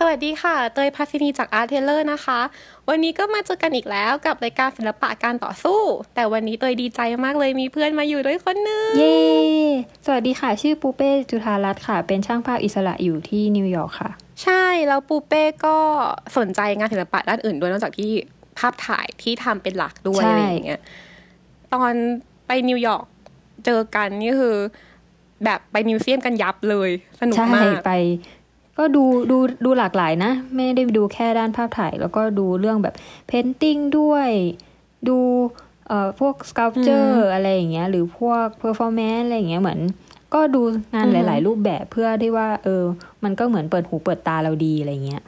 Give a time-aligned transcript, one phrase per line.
[0.00, 2.40] สวัสดีค่ะ เตยพาซินีจาก Art Teller นะคะ
[2.88, 5.80] วันนี้ก็มาเจอกันอีกแล้วกับรายการศิลปะการต่อสู้
[6.14, 9.16] แต่วันนี้เตยดีใจมากเลยมีเพื่อนมาอยู่ด้วยคนหนึ่ง เย้
[10.06, 14.10] สวัสดีค่ะ ชื่อปูเป้จุธารัตน์ค่ะ เป็นช่างภาพอิสระอยู่ที่นิวยอร์กค่ะ
[14.42, 15.76] ใช่ แล้วปูเป้ก็
[16.36, 18.12] สนใจงานศิลปะด้านอื่นด้วยนอกจากที่
[18.58, 20.80] ภาพถ่ายที่ทำเป็นหลักด้วยใช่อะไรอย่างเงี้ย
[21.74, 21.92] ตอน
[22.46, 23.04] ไปนิวยอร์ก
[23.64, 24.56] เจอกันนี่คือ
[25.44, 26.90] แบบไป museum กันยับเลย
[27.20, 27.92] สนุกใช่มากไป
[28.78, 32.94] ก็ดูดูดูหลากหลายนะ ไม่ได้ดูแค่ด้านภาพถ่าย แล้วก็ดูเรื่องแบบ
[33.26, 34.28] painting ด้วย
[35.08, 35.18] ดู
[35.88, 39.80] เอ่อพวกส c ั l เจอร์อะไรอย่างเงี้ยหรือพวก performance อะไรอย่างเงี้ยเหมือน
[40.34, 40.62] ก็ดู
[40.94, 42.82] งานหลาย ๆ รูปแบบเพื่อที่ว่า เออ
[43.24, 45.22] มันก็เหมือนเปิดหูเปิดตาเราดีอะไรเงี้ย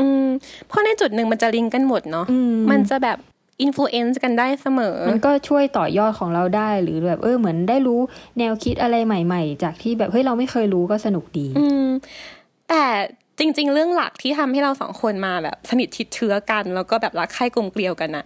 [0.00, 0.26] อืม
[0.68, 3.18] เพราะในจุดหนึ่งมันจะลิงก์กันหมดเนาะอืมมันจะแบบ
[3.60, 8.00] อิ f ฟ u เอนซ์กันได้เสมอ มันก็ช่วยต่อยอดของเราได้หรือแบบเออเหมือนได้รู้
[8.38, 11.86] แนวคิดอะไรใหม่ ๆ จากที่แบบเฮ้ยเราไม่เคยรู้ก็สนุกดี อืม
[12.70, 12.84] แต่
[13.38, 18.24] จริง ๆ เรื่องหลักที่ทำให้เราสองคนมาแบบสนิทชิดเชื้อกัน แล้วก็แบบรักใคร่กลมเกลียวกันนะ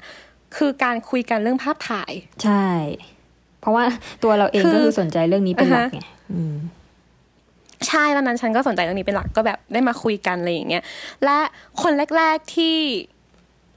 [0.57, 2.13] คือการคุยกันเรื่องภาพถ่าย
[2.45, 2.67] ใช่
[3.61, 3.85] เพราะว่า
[4.23, 6.57] ตัวเราเองคือก็คือสนใจเรื่องนี้เป็นหลักอ่าฮะไงอืม
[7.89, 10.85] ใช่ตอนนั้นฉันก็สนใจเรื่องนี้เป็นหลักก็แบบได้มาคุยกันอะไรอย่างเงี้ย
[11.25, 11.39] และ
[11.83, 12.77] คนแรก ๆที่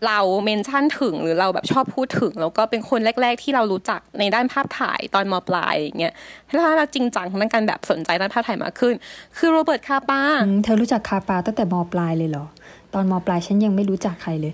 [0.07, 6.13] เราเมนชั่นถึงหรือเราแบบชอบพูดถึง แล้วก็เป็นคนแรก ๆ ที่เรารู้จักในด้านภาพถ่ายตอนมปลายอย่างเงี้ย
[6.53, 8.93] แล้วเราจริงจังทางด้านการแบบสนใจด้านภาพถ่ายมากขึ้น
[9.37, 12.45] คือโรเบิร์ตคาปาอืมเธอรู้จักคาปาตั้งแต่มปลายเลยเหรอ
[12.93, 14.53] ตอนมปลายฉันยังไม่รู้จักใครเลย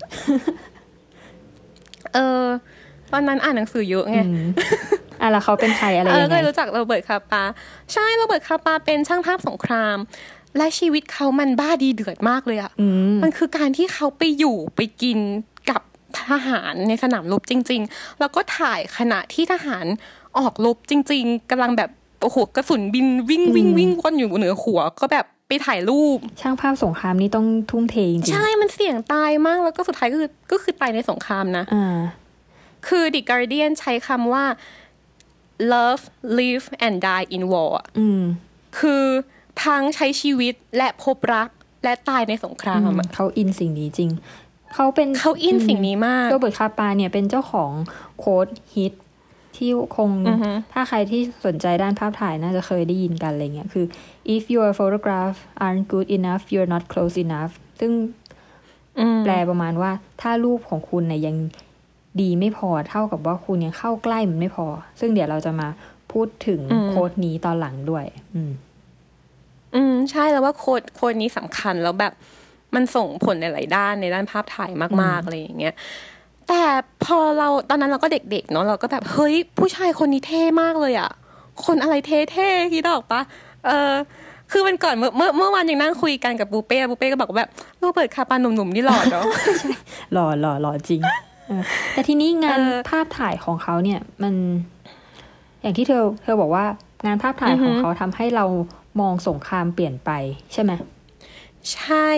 [2.14, 2.44] เออ
[3.12, 4.46] ตอนนั้นอ่านหนังสือเยอะไงอืม
[5.20, 7.42] อะแล้วเขาเป็นใครอะไรเออยังก็ไงเลยรู้จักโรเบิร์ตคาปา
[7.92, 9.98] ใช่โรเบิร์ตคาปาเป็นช่างภาพสงคราม
[10.56, 15.49] และชีวิตเขามันบ้าดีเดือดมากเลยอะอืมมันคือการที่เขาไปอยู่ไปกินกับ
[16.28, 19.86] ทหารในสนามรบจริง ๆ แล้วก็ถ่ายขณะที่ทหาร
[20.38, 21.90] ออกรบจริง ๆกำลังแบบ
[22.22, 31.98] โอ้โหกระสุนบินวิ่งวิ่งวิ่งวนอยู่เหนือหัว ก็แบบไปถ่ายรูป ช่างภาพสงครามนี่ต้องทุ่มเทจริงใช่มันเสี่ยงตายมากแล้วก็สุดท้ายก็คือก็คือตายในสงครามนะๆอ่า
[32.86, 34.44] คือ The Guardian ใช้คำว่า
[35.72, 36.04] love
[36.38, 38.22] live and die in war อะอืม
[38.78, 39.04] คือ
[39.64, 41.48] ทั้งใช้ชีวิตและพบรัก
[41.84, 44.10] และตายในสงครามอะเขาอินสิ่งนี้จริง
[44.74, 47.72] เขาเป็นเขาอินสิ่งนี้มากโรเบิร์ตคาปาเนี่ยเป็นเจ้าของ
[48.18, 48.94] โค้ดฮิต
[49.56, 53.86] ที่คงอือฮึถ้าใครที่สนใจด้านภาพถ่ายน่าจะเคยได้ยินกันอะไรเงี้ยคือ
[54.34, 57.92] if your photograph aren't good enough you're not close enough ซึ่ง
[58.98, 61.36] อืมแปลประมาณว่าถ้ารูปของคุณเนี่ยยัง
[62.20, 64.66] ดีไม่พอเท่ากับว่าคุณยังเข้าใกล้มันไม่พอ
[65.00, 65.68] ซึ่งเดี๋ยวเราจะมา
[66.12, 68.04] พูดถึงอืมโค้ดนี้ตอนหลังด้วย
[68.34, 68.52] อืม
[69.74, 72.12] อืม ใช่แล้วว่าโค้ดโค้ดนี้สำคัญแล้วแบบ
[72.74, 74.70] มันส่งผลในหลายด้านในด้านภาพถ่าย
[75.02, 75.74] มากๆอะไรอย่างเงี้ย
[76.48, 76.62] แต่
[77.04, 81.10] พอเราตอนนั้นเราก็เด็กๆเนาะเราก็แบบเฮ้ยผู้ชายคนนี้เท่มากเลยอะ
[81.64, 83.20] คนอะไรเท่ๆคิดออกปะ
[83.66, 83.92] เออ
[84.52, 89.24] คือมันก่อนเมื่อเมื่อเมื่อวานยังนั่งคุยกันกับบูเป้บูเป้ก็บอกว่าแบบโรเบิร์ตคาปาหนุ่มๆนี่หล่อเนาะ
[90.12, 91.00] หล่อหล่อหล่อจริง
[91.48, 94.34] เออแต่ทีนี้งานเออภาพถ่ายของเขาเนี่ยมัน
[95.62, 96.64] อย่างที่เธอเธอบอกว่า
[97.06, 98.44] งานภาพถ่ายของเขาทำให้เรา
[99.00, 100.10] มองสงครามเปลี่ยนไป
[100.52, 100.72] ใช่ไหม
[101.74, 102.08] ใช่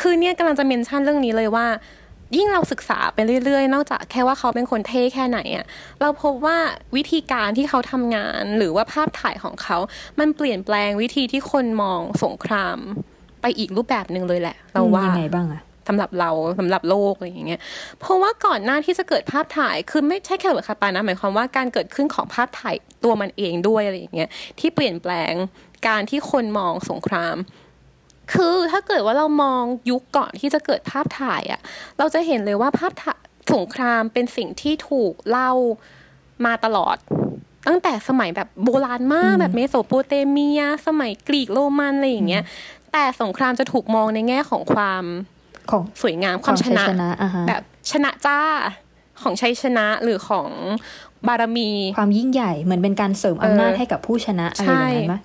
[0.00, 1.66] คือเนี่ยกำลังจะเมนชั่นเรื่องนี้เลยว่า
[2.36, 5.64] ยิ่งเราศึกษาไปเรื่อยๆ นอกจากแค่ว่าเขาเป็นคนเท่แค่ไหนอะ
[6.00, 6.58] เราพบว่า
[6.96, 9.78] วิธีการที่เขาทำงานหรือว่าภาพถ่ายของเขา
[10.18, 12.78] มันเปลี่ยนแปลงวิธีที่คนมองสงคราม
[13.42, 17.60] ไปอีกรูปแบบหนึ่งเลยแหละ เราว่ายังไงบ้างอะสำหรับเราสำหรับโลกอะไรอย่างเงี้ย
[18.00, 25.32] เพราะว่าก่อนหน้าที่จะเกิดภาพถ่ายคือไม่ใช่แค่เบิร์ดคาปานะหมายความว่าการเกิดขึ้นของภาพถ่ายตัวมันเองด้วยอะไรอย่างเงี้ยที่เปลี่ยนแปลง
[25.88, 27.36] การที่คนมองสงคราม
[28.32, 31.60] คือถ้าเกิดว่าเรามองยุคก่อนที่จะเกิดภาพถ่ายอะ
[31.98, 33.18] เราจะเห็นเลยว่าภาพถ่าย
[33.54, 35.52] สงครามเป็นสิ่งที่ถูกเล่า
[36.44, 36.96] มาตลอด
[37.68, 42.44] ตั้งแต่สมัยแบบโบราณมากแบบเมโสโปเตเมีย สมัยกรีกโรมันอะไรอย่างเงี้ย
[42.92, 45.04] แต่สงครามจะถูกมองในแง่ของความ
[45.70, 48.40] ของสวยงามความชนะของชัยชนะอ่าฮะแบบชนะจ้า
[49.22, 50.48] ของชัยชนะหรือของ
[51.28, 55.16] บารมี ความยิ่งใหญ่เหมือนเป็นการเสริมอำนาจเออให้กับผู้ชนะอะไรอย่างนั้นไหม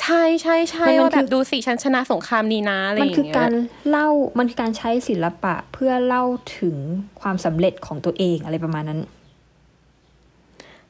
[0.00, 3.52] ใช่ใช่ใช่มันมันว่าแบคืบอดูสิฉันชนะสงครามนี้นะอะไรอมันย่างคือเงี้กายร
[3.90, 4.08] เล่า
[4.38, 6.24] มันคือการใช้ศิลปะเพื่อเล่า
[6.58, 6.76] ถึง
[7.20, 9.00] ความสำเร็จของตัวเองอะไรประมาณนั้น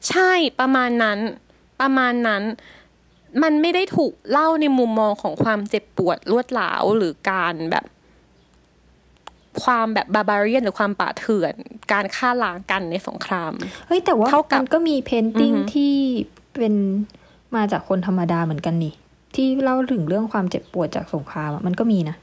[0.08, 1.18] ใช่ประมาณนั้น
[1.80, 2.42] ประมาณนั้น
[3.42, 7.84] มันไม่ได้ถูกเล่าในมุมมองของความเจ็บปวดรวดร้าวหรือการแบบ
[9.62, 11.54] ความแบบบาบาเรียนหรือความป่าเถื่อน
[11.92, 13.52] การฆ่าล้างกันในสงคราม
[13.86, 15.94] เฮ้ยแต่ว่าเท่ากับมันก็มีเพนติ้งอือฮึที่
[16.54, 16.74] เป็น
[17.56, 18.94] มาจากคนธรรมดาเหมือนกันนี่
[19.34, 22.16] ที่เล่าถึงเรื่องความเจ็บปวดจากสงครามอะมันก็มีนะ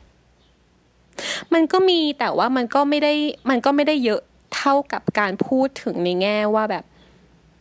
[1.54, 3.14] มันก็มีแต่ว่ามันก็ไม่ได้
[3.50, 4.22] มันก็ไม่ได้เยอะ
[4.56, 6.84] เท่ากับการพูดถึงในแง่ว่าแบบ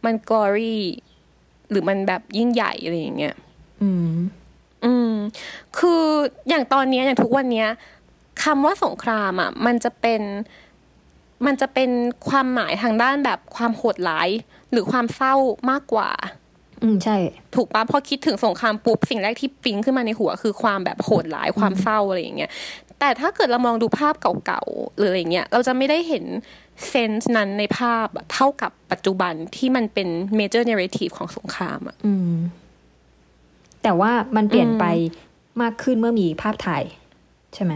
[0.05, 0.85] มันกอรี่
[1.71, 3.35] หรือมันแบบยิ่งใหญ่อะไรอย่างเงี้ย
[3.83, 4.17] อืม
[4.85, 5.13] อืม
[5.79, 6.03] คือ
[6.49, 7.69] อย่างตอนเนี้ยอย่างทุกวันเนี้ย
[8.43, 10.23] คำว่าสงครามอะ มันจะเป็น
[11.47, 11.91] มันจะเป็น
[12.29, 14.29] ความหมายทางด้านแบบความโหดร้าย
[14.71, 15.35] หรือความเศร้า
[15.71, 16.11] มากกว่า
[16.85, 17.17] อืมใช่
[17.55, 22.51] ถูกปะพอคิดถึงสงครามปุ๊บสิ่งแรกที่ปิ๊งขึ้นมาในหัว คือความแบบโหดร้ายความเศร้าอะไรอย่างเงี้ย
[23.01, 26.25] แต่ถ้าเกิดเรามองดูภาพเก่าๆหรืออะไรเงี้ยเราจะไม่ได้เห็น
[26.89, 32.35] เซนส์นั้นในภาพอะเท่ากับปัจจุบันที่มันเป็นเมเจอร์เนเรทีฟของสงครามอะอืม
[33.83, 34.87] แต่ว่ามันเปลี่ยนอืมไป
[35.63, 36.85] มากขึ้นเมื่อมีภาพถ่าย
[37.55, 37.73] ใช่ไหม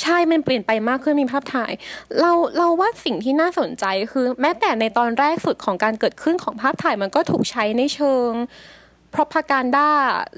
[0.00, 1.72] ใช่มันเปลี่ยนไปมากขึ้นมีภาพถ่าย
[2.20, 8.30] เราเราว่าสิ่งที่น่าสนใจคือ แม้แต่ในตอนแรกสุดของการเกิดขึ้นของภาพถ่ายมันก็ถูกใช้ในเชิง
[9.14, 9.88] propaganda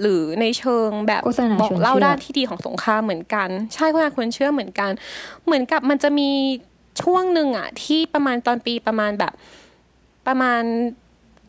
[0.00, 4.90] หรือในเชิงแบบโฆษณาบอกชวนเล่าเชื่อด้านที่ดีของสงครามเหมือนกัน ใช่โฆษณาชวนเชื่อเหมือนกัน
[5.44, 6.30] เหมือนกับมันจะมี
[7.02, 9.32] ช่วงหนึ่งอะที่ประมาณตอนปีประมาณแบบ
[10.26, 10.62] ประมาณ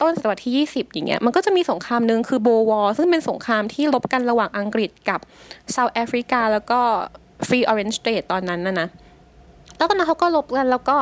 [0.02, 5.20] ต้นศตวรรษที่ 20 อย่างเงี้ยมันก็จะมีสงครามหนึ่งคือ Boer War ซึ่งเป็นสงครามที่รบกันระหว่างอังกฤษกับ
[5.72, 6.82] South Africa แล้วก็
[7.50, 8.88] Free Orange State ตอนนั้นนะนะ
[9.78, 10.98] แล้วตอนนั้นเขาก็รบกันแล้วก็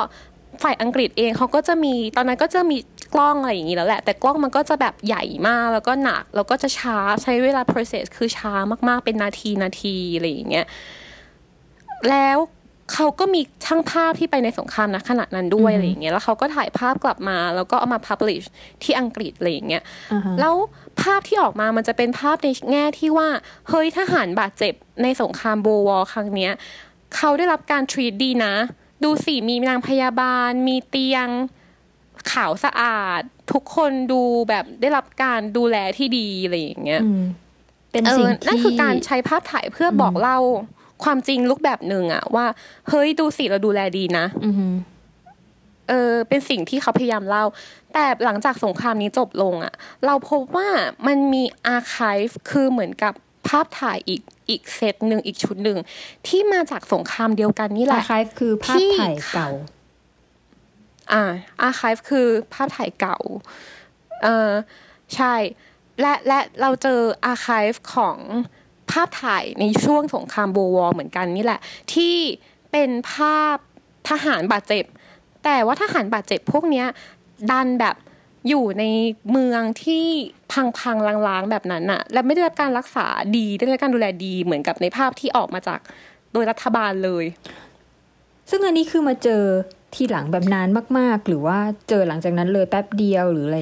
[0.64, 2.78] ฝ่ายอังกฤษเองเขาก็จะมีตอนนั้นก็จะมี
[3.14, 8.54] กล้องอะไรอย่างนี้แล้วแหละ แต่กล้องมันก็จะแบบใหญ่มากแล้วก็หนัก แล้วก็จะช้าใช้เวลา process คือช้า
[8.88, 10.66] มากๆเป็นนาทีนาทีอะไรอย่างเงี้ย
[12.10, 12.38] แล้ว
[12.94, 18.46] เขาก็มีช่างภาพที่ไปในสงครามนะขณะนั้นด้วยอะไรอย่างเงี้ยแล้วเขาก็ถ่ายภาพกลับมา แล้วก็เอามา publish
[18.84, 19.84] ที่อังกฤษอะไรอย่างเงี้ย
[20.14, 20.56] อ่าฮะแล้ว
[21.02, 23.28] ภาพที่ออกมามันจะเป็นภาพในแง่ที่ว่า
[23.70, 24.74] เฮ้ยทหารบาดเจ็บ
[25.04, 26.52] ในสงครามโบวอลครั้งเนี้ย
[27.16, 28.54] เขาได้รับการทรีตดีนะ
[29.04, 31.28] ดูสิมีนางพยาบาล มีเตียง
[32.32, 33.22] ขาวสะอาด
[33.52, 37.24] ทุกคนดูแบบได้รับการดูแลที่ดีอะไรอย่างเงี้ยอืม
[37.92, 40.40] เป็นเอสิ่งอที่นั่นคือการใช้ภาพถ่ายเพื่อบอกเล่า
[41.04, 42.46] ความจริงรูปแบบหนึ่งอะว่า
[42.90, 44.68] เฮ้ยดูสิเราดูแลดีนะอือฮึ
[45.90, 47.46] เออเป็นสิ่งที่เขาพยายามเล่า
[47.94, 49.74] แต่หลังจากสงครามนี้จบลงอะ่ะ
[50.06, 50.70] เราพบว่า
[51.08, 53.14] มันมีอาร์คีฟคือเหมือนกับ
[53.48, 55.78] ภาพถ่ายอีกอีกเซตหนึ่งอีกชุดหนึ่ง
[56.28, 59.50] ที่มาจากสงครามเดียวกันนี่แหอาละร์คายคือภาพที่ถ่ายเก่า
[61.14, 61.24] อ่า
[61.62, 63.18] อาร์คีฟคือภาพถ่ายเก่า
[64.24, 64.52] เออ
[65.16, 65.34] ใช่
[66.02, 68.18] และและเราเจอ archive ของ
[68.92, 71.60] ภาพถ่ายในช่วงสงคราม Boer War เหมือนกันนี่แหละ
[71.94, 72.16] ที่
[72.72, 73.56] เป็นภาพ
[74.10, 74.86] ทหารบาดเจ็บ
[75.44, 76.84] แต่ว่าทหารบาดเจ็บพวกนี้
[77.52, 77.96] ดันแบบ
[78.50, 78.84] อยู่ใน
[79.32, 80.06] เมืองที่
[80.52, 83.08] พังๆร้างๆแบบนั้นอะและไม่ได้รับการรักษา
[83.38, 85.80] ดีได้รับการดูแลดีเหมือนกับในภาพที่ออกมาจาก
[86.34, 87.26] โดยรัฐบาลเลย
[88.50, 89.44] ซึ่งอันนี้คือมาเจอ
[89.96, 90.68] ทีหลังแบบนาน
[90.98, 91.58] มาก ๆ หรือว่า
[91.90, 93.60] เจอหลังจากนั้นเลยแป๊บเดียวหรืออะไร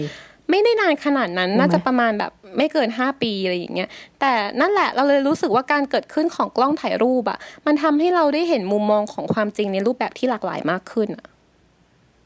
[0.49, 11.27] ไม่ได้นานขนาดนั้นรู้ไหมน่าจะประมาณแบบไม่เกิน 5 ปีอะไรอย่างเงี้ยแต่นั่นแหละเราเลยรู้สึกว่าการเกิดขึ้นของกล้องถ่ายรูปอะมันทำให้เราได้เห็นมุมมองของความจริงในรูปแบบที่หลากหลายมากขึ้นอะ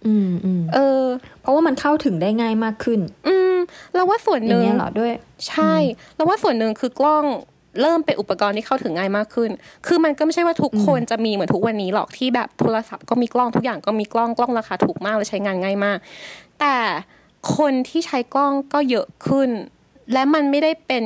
[0.06, 1.04] อืมอืมเออ
[1.42, 3.56] เพราะว่ามันเข้าถึงได้ง่ายมากขึ้น อืม
[3.96, 5.12] เราว่าส่วนอหย่างนึ่งเงี้ยเหรอด้วย
[5.50, 5.74] ใช่
[6.16, 7.26] เราว่าส่วนหนึ่งคือกล้อง
[7.82, 9.50] เริ่มเป็นอุปกรณ์ที่เข้าถึงง่ายมากขึ้น
[9.88, 15.98] คือมันก็ไม่ใช่ว่าทุกคนจะมีเหมือนทุกวันนี้หรอกที่แบบโทรศัพท์ก็มีกล้องทุกอย่างก็มีกล้องกล้องราคาถูกมากและใช้งานง่ายมาก
[16.60, 16.76] แต่
[17.58, 19.50] คนที่ใช้กล้องก็เยอะขึ้น
[20.14, 21.04] และมันไม่ได้เป็น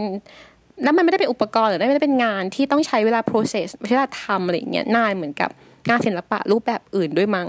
[0.84, 5.50] แล้วมันไม่ได้เป็นอุปกรณ์หรือไม่ได้เป็นงานที่ต้องใช้เวลา process ไม่ใช่เวลาทำอะไรอย่างเงี้ยนานเหมือนกับ
[5.90, 7.48] งานศิลปะรูปแบบอื่นด้วยมั้ง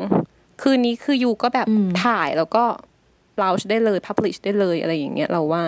[0.62, 2.64] คืนนี้คือยูก็แบบอืมถ่ายแล้วก็
[3.38, 5.64] เราได้เลย publish ได้เลยอะไรอย่างเงี้ยเราว่า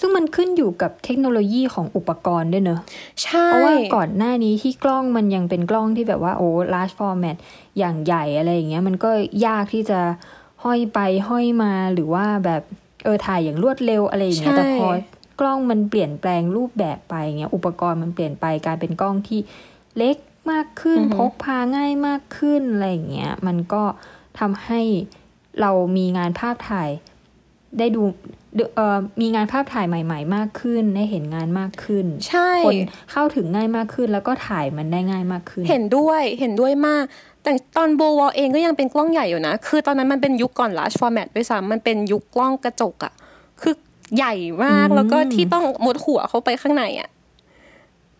[0.00, 2.80] ซึ่งมันขึ้นอยู่กับเทคโนโลยีของอุปกรณ์ด้วยเนอะ
[3.22, 7.36] ใช่ เพราะว่าก่อนหน้านี้ที่กล้องมันยังเป็นกล้องที่แบบว่าโอ้ large format
[7.78, 9.10] อย่างใหญ่อะไรอย่างเงี้ย มันก็
[9.46, 10.00] ยากที่จะ
[10.66, 12.62] ห้อยไปห้อยมาหรือว่าแบบ
[13.04, 14.88] เออถ่ายอย่างรวดเร็วอะไรอย่างเงี้ยใช่แต่พอ
[15.40, 19.40] กล้องมันเปลี่ยนแปลงรูปแบบไปเงี้ยอุปกรณ์มันเปลี่ยนไปกลายเป็นกล้องที่
[19.98, 20.16] เล็ก
[20.50, 23.82] มากขึ้น พกพาง่ายมากขึ้นอะไรอย่างเงี้ยมันก็
[24.38, 24.80] ทำให้
[25.60, 26.90] เรามีงานภาพถ่าย
[27.78, 28.02] ได้ดู
[28.76, 32.78] เอ่อมีงานภาพถ่ายใหม่ ๆ มากขึ้น ได้เห็นงานมากขึ้น ใช่คน
[33.12, 37.04] เข้าถึงง่ายมากขึ้น แล้วก็ถ่ายมันได้ง่ายมากขึ้น เห็นด้วยเห็นด้วยมาก
[37.46, 43.12] แต่ตอนโบวอลเองก็ยังเป็นกล้องใหญ่อยู่นะ คือตอนนั้นมันเป็นยุคก่อน large format ด้วยซ้ำมันเป็นยุคกล้องกระจกอะ
[43.60, 43.74] คือ
[44.16, 44.34] ใหญ่
[44.64, 47.08] มากอืมแล้วก็ที่ต้องมุดหัวเข้าไปข้างในอะ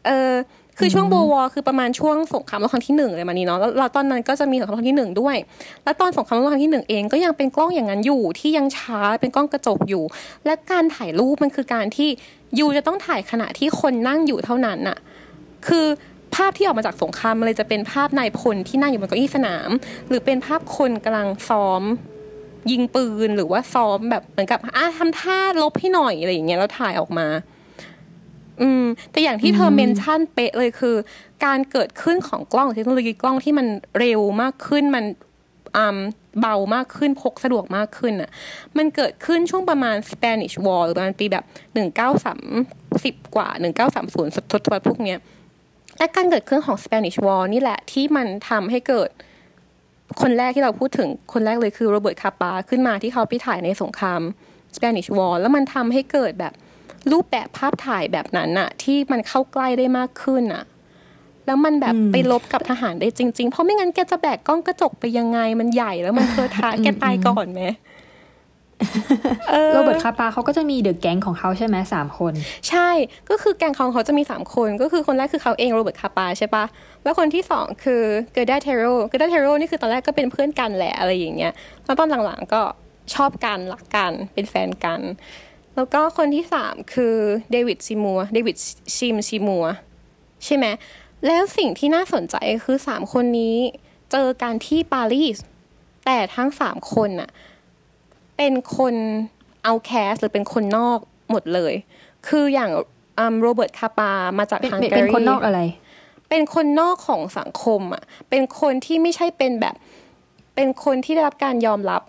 [0.07, 0.33] เออ
[0.79, 5.37] คือช่วงโบวอลคือประมาณช่วงสงครามโลกครั้งที่หนึ่งเลยมานี้เนาะแล้วแล้วตอนนั้นก็จะมีสงครามโลกครั้งที่หนึ่งด้วย
[5.85, 10.05] แล้วตอนสงครามโลกครั้งที่หนึ่งเองก็ยังเป็นกล้องอย่างนั้นอยู่ที่ยังช้าเป็นกล้องกระจกอยู่
[10.45, 12.09] และการถ่ายรูปมันคือการที่
[12.59, 14.99] ยูจะต้องถ่ายขณะที่คนนั่งอยู่เท่านั้นน่ะ
[15.67, 15.87] คือ
[16.37, 19.71] ภาพที่ออกมาจากสงครามมันเลยจะเป็นภาพนายพลที่นั่งอยู่บนเก้าอี้สนาม
[20.09, 21.83] หรือเป็นภาพคนกำลังซ้อม
[22.71, 27.27] ยิงปืนหรือว่าซ้อมแบบเหมือนกับอะทำท่าลบให้หน่อยอะไรอย่างเงี้ยแล้วถ่ายออกมา
[28.61, 30.97] อืม แต่อย่างที่เธอเมนชั่นเป๊ะเลยคือ
[31.45, 33.67] การเกิดขึ้นของกล้องเทคโนโลยีกล้องที่มัน
[33.99, 35.05] เร็วมากขึ้นมัน
[35.77, 35.99] อืม
[36.41, 38.31] เบามากขึ้นพกสะดวกมากขึ้นอะ
[38.77, 42.45] มันเกิดขึ้นช่วงประมาณ Spanish War หรือประมาณปีแบบหนึ่งเก้าสาม
[43.05, 45.19] สิบกว่าหนึ่งเก้าสามศูนย์ทศวรรษพวกเนี้ย
[45.99, 49.11] และการเกิดขึ้นของ Spanish War นี่แหละที่มันทำให้เกิด
[50.21, 54.21] คนแรกที่เราพูดถึงคนแรกเลยคือโรเบิร์ตคาปาขึ้นมาที่เขาไปถ่ายในสงคราม
[54.77, 56.53] Spanish War แล้วมันทำให้เกิดแบบ
[57.13, 60.65] รูปแบบภาพถ่ายแบบนั้นอะที่มันเข้าใกล้ได้มากขึ้นอะ
[61.47, 67.63] แล้วมันแบบไปรบกับทหารได้จริง ๆ เพราะไม่งั้นแกจะแบกกล้องกระจกไปยังไงมันใหญ่แล้วมันเทอะทะแกตายก่อนไหม
[69.73, 72.33] โรเบิร์ตคาปาเขาก็จะมี the gang ของเขาใช่ไหมสามคน
[72.69, 72.89] ใช่
[73.31, 76.65] ก็คือแก๊งของเขาจะมีสามคน ก็คือคนแรกคือเขาเองโรเบิร์ตคาปาใช่ปะ
[77.03, 78.03] แล้วคนที่สองคือ
[78.33, 81.53] เกอร์ดาเทโรเกอร์ดาเทโรนี่คือตอนแรกก็เป็นเพื่อนกันแหละอะไรอย่างเงี้ย
[81.85, 82.63] แล้วตอนหลังๆก็
[83.15, 85.01] ชอบกันรักกันเป็นแฟนกัน
[85.77, 87.15] แล้วก็คนที่สามคือ
[87.53, 88.57] เดวิดซิมัวเดวิด
[88.97, 89.65] ชิมซิมัว
[90.45, 90.67] ใช่ไหม
[91.27, 93.57] แล้วสิ่งที่น่าสนใจคือสามคนนี้
[94.13, 95.37] เจอกันที่ปารีส
[96.07, 97.31] แต่ทั้งสามคนน่ะ
[98.37, 98.95] เป็นคน
[99.65, 100.99] outcast หรือเป็นคนนอก
[101.31, 101.75] หมดเลย
[102.29, 102.71] คืออย่าง
[103.41, 105.61] โรเบิร์ตคาปามาจากเป็นฮังเป็นการีเป็นคนนอกอะไร
[106.31, 109.75] เป็นคนนอกของสังคมอะ เป็นคนที่ไม่ใช่เป็นแบบ
[110.55, 112.03] เป็นคนที่ได้รับการยอมรับ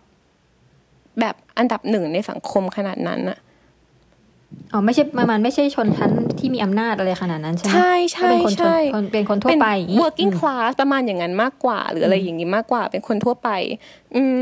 [1.20, 3.40] แบบอันดับหนึ่งในสังคมขนาดนั้นอะ
[4.74, 13.50] อ๋อไม่ใช่มันมันไม่ใช่ชนชั้นที่มีอำนาจอะไรขนาดนั้นใช่ไหมใช่ใช่ก็เป็นคนชนใช่คนเป็นคนทั่วเป็นไปอย่างงี้ working class ประมาณอย่างนั้นมากกว่า หรืออะไรอย่างนี้มากกว่า เป็นคนทั่วไป
[14.16, 14.36] อืม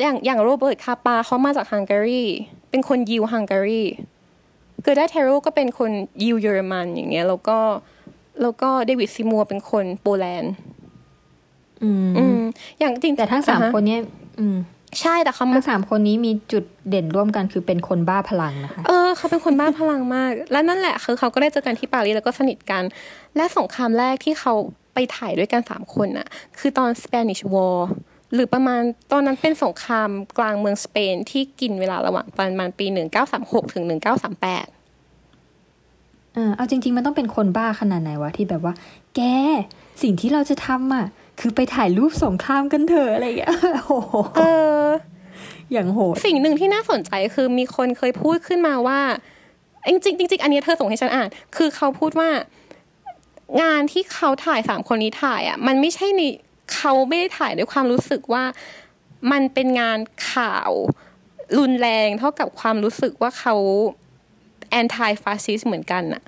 [0.00, 2.24] อย่างอย่างโรเบิร์ตคาปาเขามาจากฮังการี
[2.70, 3.84] เป็นคนยิวฮังการี
[4.82, 5.90] เกิร์ดาเทโรก็เป็นคน
[6.22, 7.58] ยิวเยอรมันอย่างเงี้ย แล้วก็
[8.42, 10.52] แล้วก็เดวิดซิมัวเป็นคนโปแลนด์
[11.82, 12.40] อืมอืม
[12.78, 14.00] อย่างจริงแต่ทั้งสามอะฮะคนเนี้ย
[14.40, 14.56] อืม
[15.00, 22.82] ใช่แต่เขามาทั้งสามคนนี้มีจุดเด่นร่วมกันคือเป็นคนบ้าพลังนะคะ เออ เขาเป็นคนบ้าพลังมาก และนั่นแหละคือเขาก็ได้เจอกันที่ปารีสแล้วก็สนิทกัน
[23.36, 24.54] และสงครามแรกที่เขา
[24.94, 26.28] ไปถ่ายด้วยกันสามคนน่ะ
[26.58, 27.76] คือตอน Spanish War
[28.34, 28.82] หรือประมาณ
[29.12, 32.86] ตอนนั้นเป็นสงครามกลางเมืองสเปนที่กินเวลาระหว่างประมาณปี
[33.30, 33.94] 1936ถึง1938
[36.34, 38.74] เออเอาจริง ๆ มันต้องเป็นคนบ้าขนาดไหนวะที่แบบว่า
[39.16, 39.20] แก
[40.02, 41.06] สิ่งที่เราจะทำอะ
[41.40, 43.54] คือไปถ่ายรูปสงครามกันเถอะอะไรอย่างเงี้ย
[43.86, 44.42] โอ้โหเอ
[44.84, 44.86] อ
[45.72, 49.00] อย่างโหดสิ่งหนึ่งที่น่าสนใจคือมีคนเคยพูดขึ้นมาว่า
[49.90, 52.28] จริงๆจริงๆอันนี้เธอส่งให้ฉันอ่าน คือเขาพูดว่า
[53.62, 56.22] งานที่เขาถ่ายสามคนนี้ถ่ายอะ มันไม่ใช่ใน
[56.74, 58.44] เขาไม่ได้ถ่ายด้วยความรู้สึกว่า
[59.32, 59.98] มันเป็นงาน
[60.32, 60.70] ข่าว
[61.58, 63.54] รุนแรงเท่ากับความรู้สึกว่าเขา
[64.80, 66.22] anti fascist เหมือนกันอะ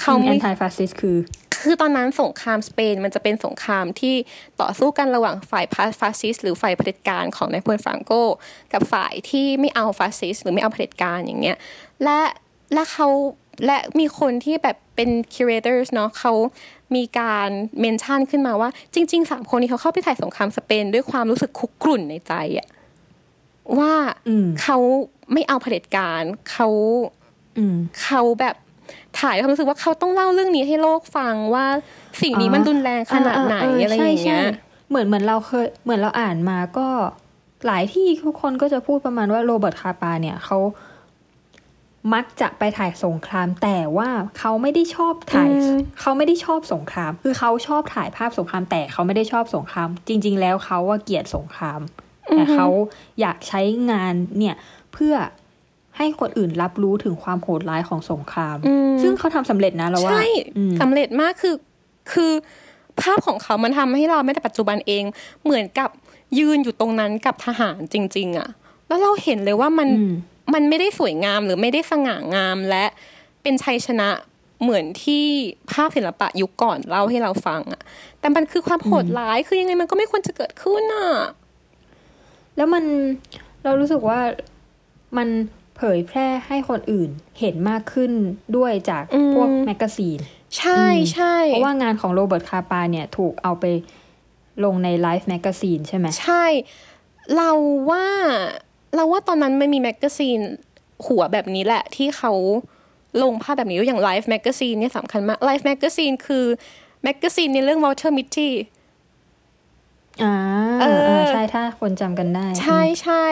[0.00, 1.18] เขา anti fascist คือ
[1.62, 4.14] คือตอนนั้นสงครามสเปนมันจะเป็นสงครามที่
[4.60, 5.66] ต่อสู้กันระหว่างฝ่าย
[6.00, 8.12] ฟาสซิสต์หรือฝ่ายเผด็จการของนายพลฟรานโก
[8.72, 11.56] กับฝ่ายที่ไม่เอาฟาสซิสต์หรือไม่เอาเผด็จการอย่างเงี้ย
[12.04, 12.20] และ
[12.74, 13.08] และเขา
[13.66, 16.32] และมีคนที่แบบเป็น curators เนาะเขา
[16.96, 22.68] มีการเมนชั่นขึ้นมาว่า จริงๆสามคนนี้เขาเข้าไปถ่ายสงครามสเปนด้วยความรู้สึกคุกกรุ่นในใจอะ
[23.78, 23.92] ว่า
[24.28, 24.78] อืมเขา
[25.32, 26.68] ไม่เอาเผด็จการเขา
[27.58, 28.56] อืมเขาแบบ
[29.20, 31.66] ถ่ายด้วยความรู้สึกว่าเขาต้องเล่าเรื่องนี้ให้โลกฟังว่า
[32.22, 34.38] สิ่งนี้มันรุนแรงขนาดไหนเอออะไรอย่างเงี้ยใช่ใช่
[34.88, 36.88] เหมือนเหมือนเราเคยเหมือนเราอ่านมาก็
[37.66, 40.58] หลายที่ทุกคนก็จะพูดประมาณว่าโรเบิร์ตคาปาเนี่ยเขา
[42.14, 44.08] มักจะไปถ่ายสงคราม แต่ว่า
[44.38, 51.80] เขาไม่ได้ชอบถ่ายอืมเขาไม่ได้ชอบสงคราม คือเขาชอบถ่ายภาพสงคราม แต่เขาไม่ได้ชอบสงคราม จริง ๆ แล้วเขาว่าเกลียดสงคราม
[52.30, 52.66] แต่เขา
[53.20, 54.56] อยากใช้งานเนี่ย
[54.92, 55.14] เพื่อ
[55.96, 61.54] ให้คนอื่นรับรู้ถึงความโหดร้ายของสงครามอืมซึ่งเขาทำสำเร็จนะเราว่าใช่อืมสำเร็จมากคือ
[62.12, 62.32] คือ
[63.00, 65.04] ภาพของเขามันทำให้เราไม่แต่ปัจจุบันเอง
[65.44, 65.90] เหมือนกับ
[66.38, 68.48] ยืนอยู่ตรงนั้นกับทหารจริง ๆอะ
[68.88, 70.04] แล้วเราเห็นเลยว่ามันอื
[70.46, 72.84] มันไม่ได้สวยงามหรือไม่ได้สง่างามและ
[73.42, 74.08] เป็นชัยชนะ
[74.62, 75.24] เหมือนที่
[75.72, 77.82] ภาพศิลปะยุคก่อนเล่าให้เราฟังอะ
[78.20, 81.10] แต่มันคือความโหดร้ายคือยังไงมันก็ไม่ควรจะเกิดขึ้นอะ
[82.56, 82.84] แล้วมัน
[83.64, 84.20] เรารู้สึกว่า
[85.16, 85.28] มัน
[85.76, 87.10] เผยแพร่ให้คนอื่น
[87.40, 88.12] เห็นมากขึ้น
[88.56, 90.18] ด้วยจากพวกแมกกาซีน
[90.58, 90.84] ใช่
[91.14, 93.64] ใช่เพราะว่างานของโรเบิร์ตคาปาเนี่ยถูกเอาไป
[94.64, 96.44] ลงใน Life Magazine ใช่ไหม ใช่
[97.36, 97.50] เรา
[97.90, 98.06] ว่า
[98.94, 100.40] เราว่าตอนนั้นไม่มีแมกกาซีน
[101.06, 102.32] หัวแบบนี้แหละที่เขา
[103.22, 106.44] ลงภาพแบบนี้อย่าง Life Magazine เนี่ยสำคัญมาก Life Magazine คือ
[107.02, 108.50] แมกกาซีนในเรื่อง Walter Mitty
[110.22, 110.34] อ่า
[110.80, 113.26] เอออ่าใช่ถ้าคนจำกันได้ ใช่ใช่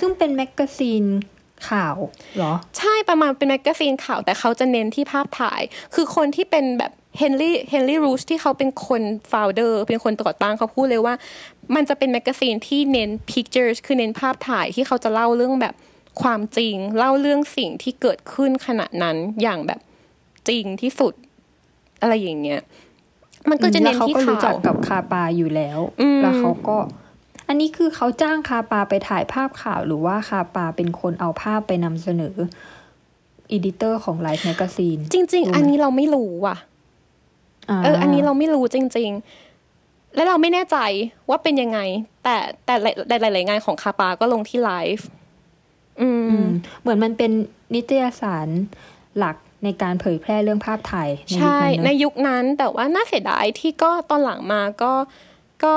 [0.00, 1.04] ซึ่งเป็นแมกกาซีน
[1.68, 1.96] ข่าว
[2.36, 5.62] เหรอ ใช่ประมาณเป็นแมกกาซีนข่าวแต่เขาจะเน้นที่ภาพถ่าย
[5.94, 11.14] คือคนที่เป็นแบบ เฮนรี่เฮนรี่ลูซที่เขาเป็นคนfounder เป็นคนก่อตั้งเขาพูดเลยว่า
[11.74, 15.74] มันจะเป็นแมกกาซีนที่เน้น pictures คือเน้นภาพถ่ายที่เขาจะเล่าเรื่องแบบ
[16.22, 19.80] ความจริง เล่าเรื่องสิ่งที่เกิดขึ้นขณะนั้นอย่างแบบ
[20.48, 21.12] จริงที่สุด
[22.00, 22.60] อะไรอย่างเงี้ย
[23.50, 26.76] มันก็จะเน้นที่ข่าว แล้วเขาก็รู้จักกับคาปาอยู่แล้วอืมแล้วเขาก็
[27.48, 32.36] อันนี้คือเขาจ้างคาปาไปถ่ายภาพข่าว หรือว่าคาปาเป็นคนเอาภาพไปนำเสนอ
[33.50, 36.56] editor ของ Life Magazineจริง ๆ อันนี้เราไม่รู้ว่ะ
[37.82, 39.10] เออ อันนี้เราไม่รู้จริง
[39.62, 40.78] ๆ และเราไม่แน่ใจ
[41.28, 41.78] ว่าเป็นยังไง
[42.24, 42.74] แต่แต่
[43.20, 45.06] หลายหลายๆงานของคาปาก็ลงที่ไลฟ์
[46.00, 46.46] อืมอืม
[46.80, 47.30] เหมือนมันเป็น
[47.74, 48.48] นิตยสาร
[49.18, 54.92] หลักในการเผยแพร่เรื่องภาพถ่ายในยุคใช่นั้นในเนอะยุคนั้นแต่ว่าน่าเสียดายที่ก็ตอนหลังมาก็
[55.64, 55.76] ก็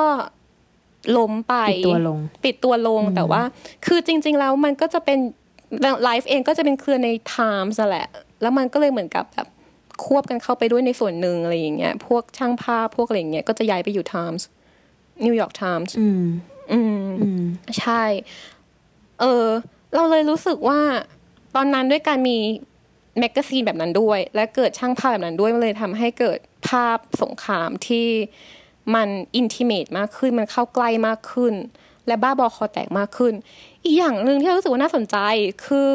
[1.18, 3.42] ล้มไป ปิดตัวลง ปิดตัวลงแต่ว่า
[3.86, 5.20] คือจริง ๆ แล้วมันก็จะเป็น
[6.04, 8.08] Life เองก็จะเป็นเครือใน Times นั่นแหละ
[8.42, 9.48] แล้วมันก็เลยเหมือนกับแบบ
[10.04, 14.44] ควบกันเข้าไปด้วยในส่วนหนึ่งอะไรอย่างเงี้ย พวกช่างภาพพวกอะไรอย่างเงี้ยก็จะย้ายไปอยู่ Times
[15.25, 16.24] New York Times อืม
[16.72, 17.44] อืม อืม
[17.80, 18.04] ใช่
[19.20, 19.48] เออ
[19.96, 20.80] เราเลยรู้สึกว่า
[21.56, 22.38] ตอนนั้นด้วยการมี
[23.20, 28.08] แมกกาซีนแบบนั้นด้วย และเกิดช่างภาพแบบนั้นด้วยมันเลยทำให้เกิดภาพสงครามที่
[28.96, 31.54] มัน intimate มากขึ้น มันเข้าใกล้มากขึ้น
[32.08, 33.34] และบ้าบอคอแตกมากขึ้น
[33.84, 35.18] อีกอย่างหนึ่งที่เรารู้สึกว่าน่าสนใจ
[35.66, 35.90] คือ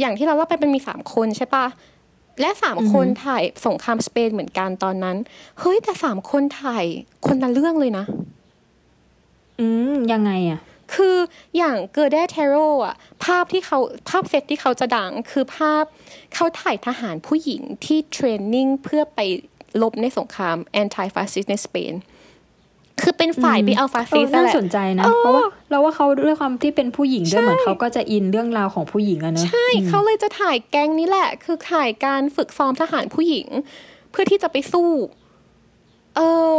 [0.00, 1.66] อย่างที่เราเล่าไปมันมีสามคนใช่ปะ
[2.40, 5.16] และสามคนถ่ายสงครามสเปนเหมือนกันตอนนั้น
[5.60, 6.84] เฮ้ย แต่สามคนถ่าย
[7.26, 8.04] คนละเรื่องเลยนะ
[9.60, 10.60] อืม ยังไงอะ
[10.94, 11.16] คือ
[11.56, 15.84] อย่างเกอร์เดเทโรอะ ภาพที่เขาภาพเซตที่เขาจะดัง คือภาพ
[16.34, 19.20] เขาถ่ายทหารผู้หญิงที่เทรนนิ่งเพื่อไป
[19.82, 21.94] ลบในสงคราม anti fascist ในสเปน
[23.00, 33.46] คือเป็นฝ่ายไม่เอาฟาสซิสต์นั่น่านแหละ เออน่าสนใจนะ เพราะว่าเราว่าเขาด้วยความที่เป็นผู้หญิงด้วยเหมือนเขาก็จะอินเรื่องราวของผู้หญิงอะเนอะใชใช่เขาเลยจะถ่ายแก๊งนี้แหละ คือถ่ายการฝึกซ้อมทหารผู้หญิง
[34.10, 34.88] เพื่อที่จะไปสู้
[36.16, 36.20] เอ
[36.52, 36.54] อ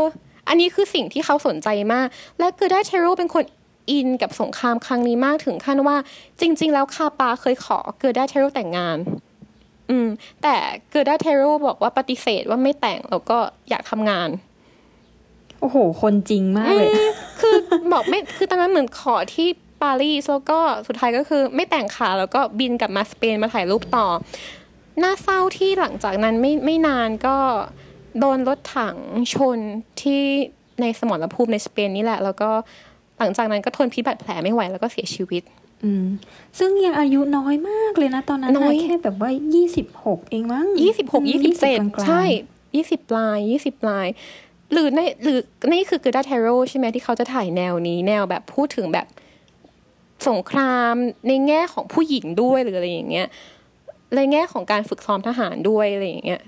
[0.47, 2.07] อันนี้คือสิ่งที่เขาสนใจมาก
[2.39, 3.43] และเกอร์ดาเทโรเป็นคน
[3.91, 5.97] อินกับสงครามครั้งนี้มากถึงขั้นว่า
[6.41, 8.97] จริง ๆ แล้วคาปาเคยขอเกอร์ดาเทโรแต่งงาน
[9.89, 10.08] อืม
[10.41, 10.55] แต่
[10.89, 13.38] เกอร์ดาเทโรบอกว่าปฏิเสธว่าไม่แต่งแล้วก็
[13.69, 14.29] อยากทำงาน
[15.63, 16.89] โอ้โห คนจริงมากเลย
[17.39, 17.56] คือ
[17.93, 19.47] บอกไม่ คือตอนนั้นเหมือนขอที่
[19.82, 24.08] ปารีสแล้วก็สุดท้ายก็คือไม่แต่งค่ะแล้วก็บินกลับมาสเปนมาถ่ายรูปต่อ
[25.04, 27.38] น่าเศร้าที่หลังจากนั้นไม่ไม่นานก็
[28.19, 28.97] โดนรถถัง
[29.34, 29.60] ชน
[30.02, 30.21] ที่
[30.82, 32.49] ในสมรภูมิในสเปนนี่แหละ แล้วก็
[33.19, 35.43] หลังจากนั้นก็ทนพิษบาดแผลไม่ไหวแล้วก็เสียชีวิต
[35.84, 36.06] อืม
[36.60, 42.23] ซึ่งยังอายุน้อยมากเลยนะตอนนั้นน้อยอะแค่แบบว่ายี่สิบหกเองมั้งยี่สิบหกยี่สิบเจ็ดกลางๆใช่
[42.76, 44.08] ยี่สิบปลายยี่สิบปลาย
[44.71, 45.39] หรือในหรือ
[45.73, 49.08] นี่คือเกอร์ดาเทโรใช่ไหมที่เขาจะถ่ายแนวนี้แนวแบบพูดถึงแบบ
[50.30, 50.93] สงคราม
[51.28, 53.28] ในแง่ของผู้หญิงด้วยหรืออะไรอย่างเงี้ย
[54.15, 56.41] ในแง่ของการฝึกซ้อมทหารด้วยอะไรอย่างเงี้ย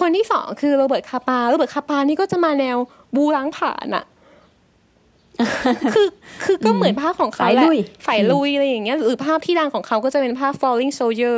[0.00, 2.76] คนที่สองคือโรเบิร์ตคาปาโรเบิร์ตคาปานี่ก็จะมาแนว
[3.14, 4.04] บู๊ล้างผลาญอะ
[5.94, 6.08] คือ
[6.44, 11.36] คือก็เหมือนภาพของเขาสายแหละลุยสายลุยอะไรอย่างเงี้ยหรือภาพที่ดังของเขาก็จะเป็นภาพ falling soldier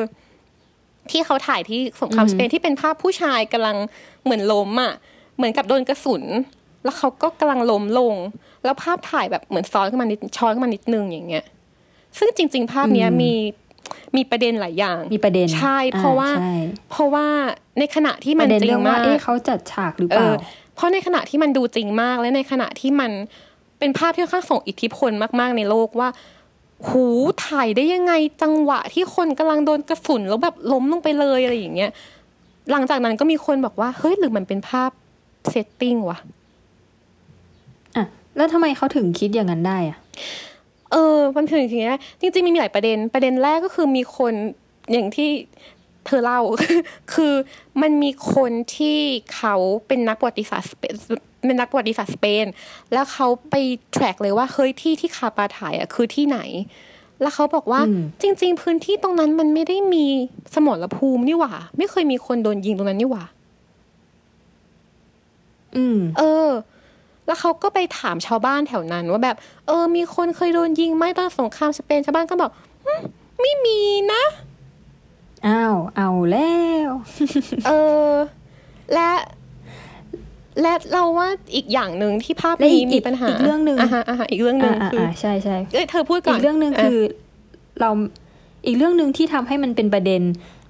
[1.11, 3.76] ที่เขาถ่ายที่สงครามสเปนที่เป็นภาพผู้ชายกำลัง
[4.24, 4.94] เหมือนล้มอะ
[5.38, 6.22] เหมือนกับโดนกระสุน
[6.85, 8.14] แล้วเขาก็กำลังล้มลง
[8.64, 11.44] แล้วภาพถ่ายแบบเหมือนซ้อนขึ้นมานิดช้อนขึ้นมานิดนึงอย่างเงี้ย
[12.18, 13.33] ซึ่งจริง ๆ ภาพเนี้ยมี
[14.16, 16.55] มีประเด็นหลายอย่าง มีประเด็น ใช่ เพราะว่าอ่ใช่
[16.90, 17.27] เพราะว่า
[17.79, 20.35] ในขณะที่ปมันระเด็นจริเรื่งองว่ามากเอ๊ะเขาจัดฉากหรือเอเปล่าอ
[20.74, 23.11] เพราะในขณะที่มันดูจริงมาก และในขณะที่มัน
[23.79, 26.09] เป็นภาพที่ค่อนข้างส่งอิทธิพลมาก ๆ ในโลกว่า
[26.88, 27.05] หู
[27.46, 31.90] ถ่ายได้ยังไงจังหวะที่คนกำลังโดนกระสุนแล้วแบบล้มลงไปเลยอะไรอย่างเงี้ย
[32.72, 34.90] หลังจากนั้นก็มีคนบอกว่า เฮ้ยหรือมันเป็นภาพ
[35.52, 36.18] เซตติ้งวะ
[37.96, 38.04] อะ
[38.37, 39.98] แล้วทำไมเขาถึงคิดอย่างนั้นได้อะ
[40.92, 44.34] เออ มันถึงอย่างเงี้ยจริง ๆ มีหลายประเด็น ประเด็นแรกก็คือมีคน
[44.92, 45.30] อย่างที่
[46.06, 46.40] เธอเล่า
[47.14, 47.34] คือ
[47.82, 48.98] มันมีคนที่
[49.34, 49.54] เขา
[49.87, 50.94] เป็นนักประวัติศาสตร์สเปน
[51.46, 52.46] เป็นนักประวัติศาสตร์สเปน
[52.92, 53.54] แล้วเขาไป
[53.92, 56.38] แทร็กเลยว่าเฮ้ยที่ที่คาปาถ่ายอะคือที่ไหน
[57.22, 60.06] แล้วเขาบอกว่าอืมจริง ๆ พื้นที่ตรงนั้นมันไม่ได้มี
[60.54, 63.38] สมรภูมินี่หว่า ไม่เคยมีคนโดนยิงตรงนั้นนี่หว่าอืม
[66.18, 66.50] เออ
[67.26, 69.36] แล้วเขาก็ไปถามชาวบ้านแถวนั้น ว่าแบบ
[69.66, 72.50] เออ มีคนเคยโดนยิงไหมตอนสงครามสเปนชาวบ้านก็บอก
[72.86, 73.00] อืม
[73.40, 73.80] ไม่มี
[74.12, 74.22] นะ
[75.46, 76.56] อ้าวเอาแล้
[76.88, 76.90] ว
[77.66, 77.70] เอ
[78.10, 78.12] อ
[78.94, 79.10] และ
[80.62, 86.98] และเราว่าอีกอย่างหนึ่งที่ภาพและอีนี้กมีปัญหาอีกเรื่องหนึ่งอ่าฮะอ่าฮะอีกเรื่องหนึ่งอ่าคืออ่าใช่ใช่เอ้ยเธอพูดก่อีอนกเรื่องหนึ่งคือ
[87.80, 87.90] เรา
[88.66, 90.22] อีกเรื่องหนึ่งที่ทำให้มันเป็นประเด็น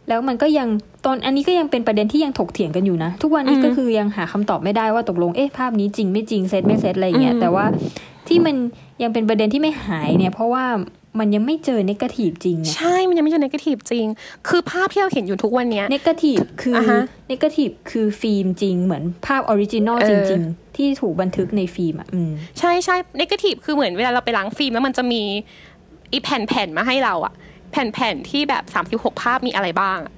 [0.08, 0.68] แล้วมันก็ยัง
[1.04, 7.64] ตอนอันนี้ก็ยังเป็นประเด็นที่ยังถกเถียงกันอยู่นะ ทุกวันนี้ก็คือยังหาคำตอบไม่ได้ว่าตกลงเอ๊ะภาพนี้จริงไม่จริงเซตไม่เซตอะไรอย่างเงี้ยแต่ว่า
[8.28, 8.56] ที่มัน
[9.02, 10.64] ยังเป็นประเด็นที่ไม่หายเนี่ย เพราะว่า
[11.18, 14.06] มันยังไม่เจอ negative จริงไงใช่ มันยังไม่ใช่ negative จริง
[14.48, 25.22] คือภาพที่เราเห็นอยู่ทุกวันเนี้ย negative คือออฮะ negative คือฟิล์มจริง เหมือนภาพ original เออจริง ๆ ที่ถูกบันทึกในฟิล์มอะอืมใช่ใช่ negative คือเหมือนเวลาเราไปล้างฟิล์มแล้วมันจะมี
[26.12, 27.32] อีแผ่นแผ่นๆมาให้เราอะ
[27.70, 30.14] แผ่นแผ่นๆที่แบบสามสิบหกภาพมีอะไรบ้างอะ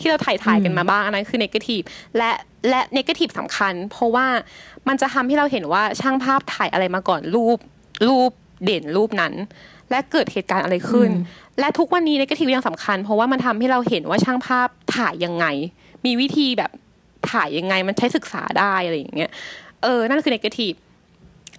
[0.00, 1.80] ที่เราถ่ายถ่ายๆกันมาบ้างอันนั้นคือ negative
[2.16, 2.30] และ
[2.68, 4.26] และเนกาทีฟสำคัญ เพราะว่า
[4.88, 7.58] มันจะทำให้เราเห็นว่าช่างภาพถ่ายอะไรมาก่อนรูป
[8.06, 8.30] รูป
[8.64, 9.32] เด่นรูปนั้น
[9.90, 11.10] และเกิดเหตุการณ์อะไรขึ้น
[11.60, 15.46] และทุกวันนี้เนกาทีฟยังสำคัญ เพราะว่ามันทำให้เราเห็นว่าช่างภาพถ่ายยังไง
[16.04, 16.70] มีวิธีแบบ
[17.30, 19.30] ถ่ายยังไงมันใช้ศึกษาได้อะไรอย่างเงี้ย
[19.82, 20.72] เออนั่นคือเนกาทีฟ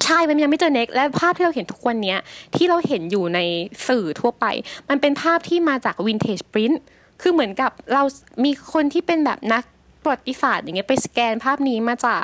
[0.03, 2.19] ใช่มันยังไม่เจอเน็กและภาพที่เราเห็นทุกวันเนี้ย
[2.55, 3.39] ที่เราเห็นอยู่ใน
[3.87, 4.45] สื่อทั่วไป
[4.89, 6.81] มันเป็นภาพที่มาจากวินเทจปรินท์
[7.21, 8.03] คือเหมือนกับเรา
[8.45, 9.63] มีคนที่เป็นแบบนัก
[10.03, 12.23] ประวัติศาสตร์อย่างเงี้ยไปสแกนภาพนี้มาจาก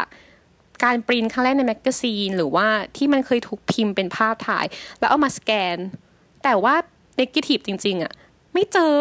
[0.83, 4.65] การปรินท์ครั้งแรกใน magazine หรือว่าที่มันเคยถูกพิมพ์เป็นภาพถ่าย
[4.99, 5.77] แล้วเอามาสแกน
[6.43, 6.75] แต่ว่า
[7.17, 8.13] negative จริง ๆอะ
[8.53, 8.95] ไม่เจอ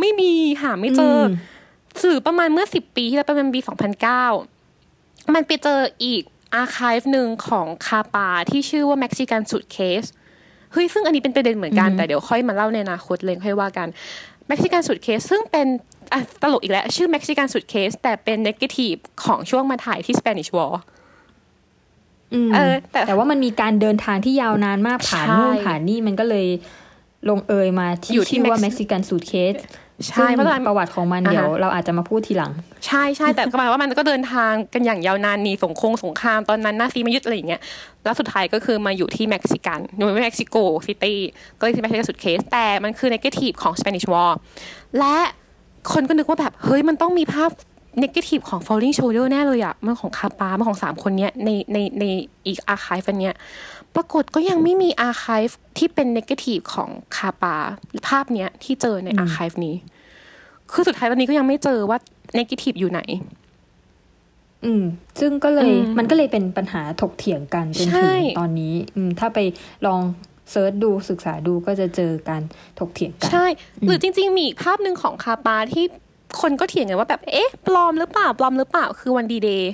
[0.00, 0.30] ไม่มี
[0.62, 1.28] หาไม่เจอืม
[2.02, 4.24] ซึ่งประมาณเมื่อสิบปีที่แล้วประมาณปีสองพันเก้า
[5.34, 6.22] มันไปเจออีก
[6.54, 10.08] archive หนึ่งของคาปาที่ชื่อว่า Mexican Suitcase
[10.72, 13.88] เฮ้ยซึ่งอันนี้เป็นประเด็นเหมือนกัน แต่เดี๋ยวค่อยมาเล่าในอนาคตเลยค่อยว่ากัน
[14.50, 15.66] Mexican Suitcase ซึ่งเป็น
[16.12, 20.72] อะตลกอีกแล้ว ชื่อ Mexican Suitcase แต่เป็น negative ของช่วงมาถ่ายที่ Spanish War
[22.32, 26.46] อืมเออแต่แต่ว่ามันมีการเดินทางที่ยาวนานมากผ่านใช่นู่นผ่านนี่มันก็เลย
[27.28, 28.76] ลงเอยมาที่อยู่ที่ชื่อว่า Mex-
[29.28, 32.52] เม็กซิกันสูตรเคสใช่เพราะตอนนั้นประวัติของมันอ่าฮะเดี๋ยวเราอาจจะมาพูดทีหลัง
[32.86, 37.60] ใช่ใช่แต่ก็หมายว่ามันก็เดินทางกันอย่างยาวนานหนีสงครามสงครามตอนนั้นนาซีมายึดอะไรอย่างเงี้ย
[38.04, 41.18] แล้วสุดท้ายก็คือมาอยู่ที่เม็กซิกันอยู่ในเม็กซิโกซิตี้
[41.58, 44.30] ก็เลยที่ Mexican Suitcase แต่มันคือ negative ของ Spanish War
[44.98, 45.16] และ
[45.92, 47.50] คนก็นึกว่าแบบ เฮ้ยมันต้องมีภาพ
[48.02, 52.04] negative ของ Falling Soldier แน่เลยอะมันของคาปามันของสามคนเนี้ยในในใน
[52.46, 53.34] อีก archive อันเนี้ย
[53.96, 57.56] ปรากฏก็ยังไม่มี archive ที่เป็น negative ของคาปา
[58.08, 59.74] ภาพเนี้ยที่เจอใน archive นี้
[60.72, 61.98] คือสุดท้ายตอนนี้ก็ยังไม่เจอว่า
[62.38, 63.00] negative อยู่ไหน
[64.64, 64.84] อืม
[65.20, 69.38] ซึ่งก็เลยอืมมันก็เลยเป็นปัญหาถกเถียงกันจนใช่ถึงตอนนี้ อืม ถ้าไป
[69.86, 70.00] ลอง
[70.50, 72.42] search ดูศึกษาดูก็จะเจอการ
[72.78, 73.46] ถกเถียงกัน ใช่
[73.86, 75.84] หรือจริง ๆ มีอีกภาพหนึ่งของคาปาที่
[76.40, 79.72] คนก็เถียงกันว่าแบบ เอ๊ะ ปลอมหรือเปล่า ปลอมหรือเปล่า คือวันดีเดย์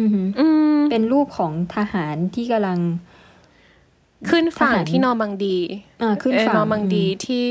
[0.00, 2.78] อือหืออืมเป็นรูปของทหารที่กำลัง
[4.30, 5.58] ขึ้นฝั่งทหารที่นอร์มังดี
[6.02, 7.42] อ่าขึ้นเออฝั่งนอร์มังดีที่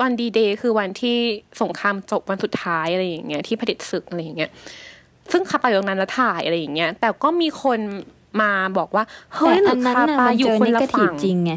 [0.00, 1.16] วันดีเดย์คือวันที่
[1.62, 4.50] สงครามจบวันสุดท้ายอะไรอย่างเงี้ยที่เผด็จศึกอะไรอย่างเงี้ย
[5.32, 7.78] ซึ่งคาปาอยู่ตรงนั้นแล้วถ่ายอะไรอย่างเงี้ย แต่ก็มีคน
[8.40, 11.52] มาบอกว่า เฮ้ยหแต่รือัอนนั้นคาน่ะปามันอยู่เจอคนเนละกาทีฟฝั่งจริงไง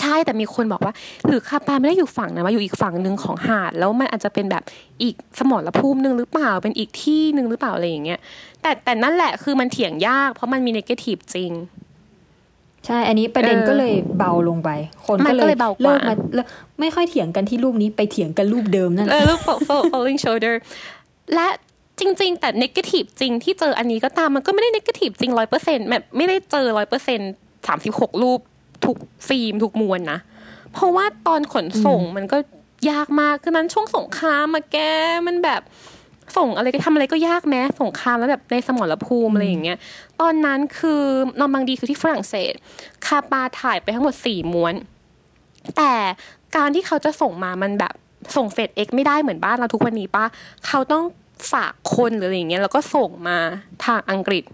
[0.00, 0.92] ใช่แต่มีคนบอกว่า
[1.26, 4.62] หรือคาปาไม่ได้อยู่ฝั่งนะมาอยู่อีกฝั่งหนึ่งของหาด แล้วมันอาจจะเป็นแบบ
[5.02, 8.18] อีกสมรภูมิหนึ่งหรือเปล่าเป็นอีกที่หนึ่งหรือเปล่าอะไรอย่างเงี้ย
[8.62, 11.52] แต่แต่นั่นแหละคือมันเถียงยากเพราะมันมีนกาทีฟจริง
[12.86, 14.70] ใช่ อันนี้ประเด็นเออก็เลยเบาลงไป
[15.06, 16.46] คนมัก็นก็เลเลยยเบากว่าเลิกมาเลิก
[16.80, 20.54] ไม่ค่อยเถียงกันที่รูปนี้ไปเถียงกันรูปเดิมนั่นแหเอละอรูป fall- fall- falling shoulder
[21.34, 21.48] และ
[22.00, 27.30] จริง ๆ แต่ negative จริงที่เจออันนี้ก็ตามมันก็ไม่ได้ negative จริงร้อยเปอร์เซ็นต์แบบไม่ได้เจอร้อยเปอร์เซ็นต์
[27.68, 28.40] สามสิบหกรูป
[28.86, 28.96] ทุก
[29.28, 30.18] ฟิล์มทุกมวลนะ
[30.72, 32.38] เพราะว่าตอนขนส่งมันก็
[32.90, 34.76] ยากมากคือนั้นช่วงสงครามมาแก
[35.26, 35.62] มันแบบ
[36.36, 39.78] ส่งอะไรก็ทำอะไรก็ยากแม้สงครามแล้วแบบในสมรภูมิอะไรอย่างเงี้ย
[40.20, 41.02] ตอนนั้นคือ
[41.40, 42.52] นอร์มังดีคือที่ฝรั่งเศส
[43.06, 44.74] คาปาถ่ายไปทั้งหมดสี่ม้วน
[45.76, 45.92] แต่
[46.56, 47.94] การที่เขาจะส่งมามันแบบ
[48.36, 50.24] ส่ง FedEx ไม่ได้เหมือนบ้านเราทุกวันนี้ปะ
[50.66, 51.04] เขาต้อง
[51.52, 53.38] ฝากคนหรืออะไรอย่างเงี้ยแล้วก็ส่งมา
[53.84, 54.44] ทางอังกฤษ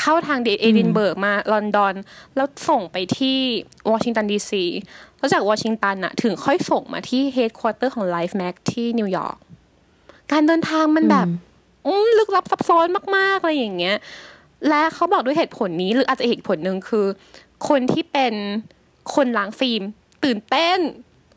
[0.00, 1.94] เข้าทางเดเอดินเบิร์กมาลอนดอน
[2.36, 3.38] แล้วส่งไปที่
[3.90, 4.64] วอชิงตันดีซี
[5.18, 9.36] แล้วจากวอชิงตันอะถึงค่อยส่งมาที่เฮดค q u เตอร์ของ Life Mac ที่นิวยอร์ก
[10.32, 11.26] การเดินทางมันแบบ
[11.86, 13.96] อืมลึกลับซับซ้อนมาก ๆ อะไรอย่างเงี้ย
[14.68, 17.06] และเขาบอกด้วยเหตุผลนี้หรืออาจจะอีกเหตุผลหนึ่งคือ
[17.68, 18.34] คนที่เป็น
[19.14, 19.82] คนล้างฟิล์ม
[20.24, 20.78] ตื่นเต้น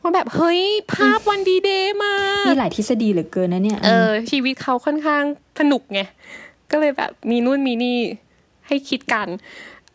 [0.02, 0.62] ว่าแบบเฮ้ย
[0.94, 2.16] ภาพวันดีเดย์มา
[2.48, 5.24] มีหลายทฤษฎีเหลือเกินนะเนี่ย เออ ชีวิตเขาค่อนข้าง
[5.60, 6.02] สนุกไง
[6.72, 7.98] ก็เลยแบบมีนู่นมีนี่
[8.72, 9.28] ให้คิดกัน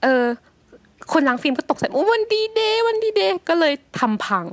[0.03, 0.25] เออ
[1.13, 4.47] คนล้างฟิล์มก็ตกใจโอ้วันดีเดย์วันดีเดย์ก็เลยทำพัง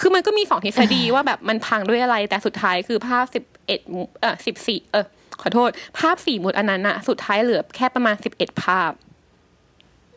[0.00, 3.80] คือมันก็มีสองทฤษฎีว่าแบบมันพังด้วยอะไร แต่สุดท้ายคือภาพสิบเอ็ด
[4.20, 5.06] เออสิบสี่เออ
[5.40, 8.92] ขอโทษ ภาพสี่หมุดอันนั้นอะสุดท้ายเหลือแค่ประมาณสิบเอ็ดภาพ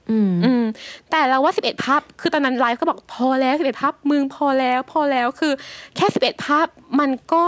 [0.10, 0.64] อืมอืม
[1.12, 5.54] แต่เราว่าสิบเอ็ดภาพ คือตอนนั้นไลฟ์ก็บอกพอแล้วสิบเอ็ดภาพมึงพอแล้วพอแล้วคือ
[5.96, 6.68] แค่สิบเอ็ดภาพ
[7.00, 7.46] มันก็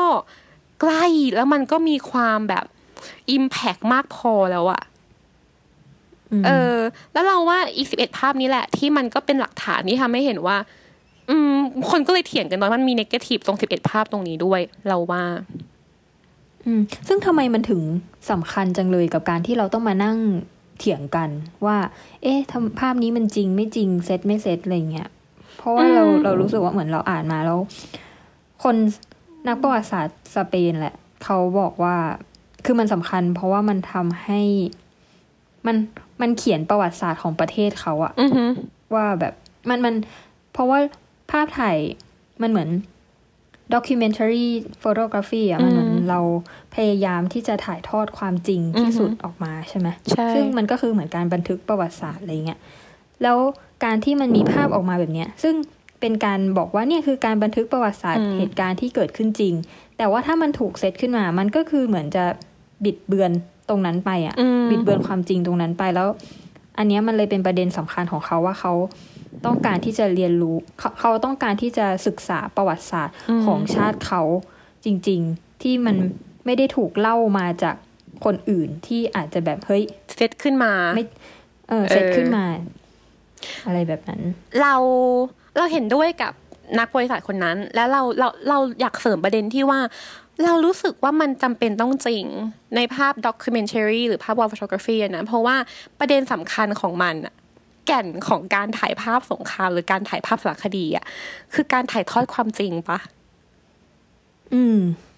[0.82, 2.66] ใกล้แล้วมันก็มีความแบบ
[3.32, 4.91] อิมแพกมากพอแล้วอะม
[6.46, 6.78] เออ
[7.14, 10.58] แล้วเราว่าอีกสิบเอ็ดภาพนี้แหละ ที่มันก็เป็นหลักฐานที่ทำให้เห็นว่า
[11.30, 11.56] อืม
[11.90, 15.24] คนก็เลยเถียงกันว่ามันมีนกาทีฟตรงสิบเอ็ดภาพตรงนี้ด้วย เราว่า
[16.66, 17.82] อืม ซึ่งทำไมมันถึง
[18.32, 20.18] สำคัญจังเลยกับการที่เราต้องมานั่ง
[20.80, 21.30] เถียงกัน
[21.66, 21.78] ว่า
[22.24, 25.10] เอ๊ะทำภาพนี้มันจริงไม่จริงเซตไม่เซตอะไรเงี้ย
[25.58, 27.60] เพราะว่าเราอืมเรารู้สึกว่าเหมือนเราอ่านมาแล้ว
[28.64, 28.76] คน
[29.48, 31.96] นักประวัติศาสตร์สเปนแหละ เขาบอกว่า
[32.66, 34.42] คือมันสำคัญ เพราะว่ามันทำให้
[35.68, 35.76] มัน
[36.22, 38.46] มันเขียนประวัติศาสตร์ของประเทศเขาอะอือฮึ
[38.94, 39.34] ว่าแบบ
[39.70, 39.96] มันมัน
[40.54, 40.80] เพราะว่า
[41.32, 41.78] ภาพถ่าย
[42.42, 42.70] มันเหมือน
[43.74, 44.48] documentary
[44.84, 46.20] photography อะมันเหมือนเรา
[46.76, 52.60] พยายามที่จะถ่ายทอดความจริงที่สุดออกมาใช่ไหมใช่ซึ่งมันก็คือเหมือนการบันทึกประวัติศาสตร์อะไรเงี้ย
[53.24, 53.38] แล้ว
[53.86, 55.56] การที่มันมีภาพออกมาแบบเนี้ย ซึ่ง
[56.00, 59.54] เป็นการบอกว่าเนี่ยคือการบันทึกประวัติศาสตร์เหตุการณ์ที่เกิดขึ้นจริง
[59.98, 62.26] แต่ว่าถ้ามันถูกเซตขึ้นมา มันก็คือเหมือนจะ
[62.84, 63.32] บิดเบือน
[63.72, 66.08] ตรงนั้นไปอะอืมบิดเบือนความจริงตรงนั้นไปแล้ว
[66.78, 68.74] อันเนี้ยมันเลยเป็นประเด็นสำคัญของเขาว่าเขา
[69.46, 74.22] ต้องการที่จะเรียนรู้เขาเขาต้องการที่จะศึกษาประวัติศาสตร์ของชาติเขา
[74.86, 75.96] จริง ๆ ที่มัน
[76.46, 77.76] ไม่ได้ถูกเล่ามาจาก
[78.26, 79.84] คนอื่นที่อาจจะแบบเฮ้ย
[80.16, 81.06] เซตขึ้นมาไม่
[81.70, 82.46] เออเสร็จขึ้นมา
[83.66, 84.22] อะไรแบบนั้น
[84.62, 84.76] เรา
[85.58, 86.34] เราเห็นด้วยกับ
[86.80, 89.80] นักบริษัทคนนั้น แล้วเราเราเราอยากเสริมประเด็นที่ว่า
[90.46, 92.26] เรารู้สึกว่ามันจำเป็นต้องจริง
[92.76, 95.56] ในภาพด็อกิเมน a r y หรือภาพวอลฟ o โ o กราฟีนะเพราะว่า
[96.00, 97.34] ประเด็นสำคัญของมันอะ
[97.88, 101.06] แก่นของการถ่ายภาพสงครามหรือการถ่ายภาพสารคดีอะ
[101.54, 103.00] คือการถ่ายทอดความจริงปะ
[104.54, 104.78] อืม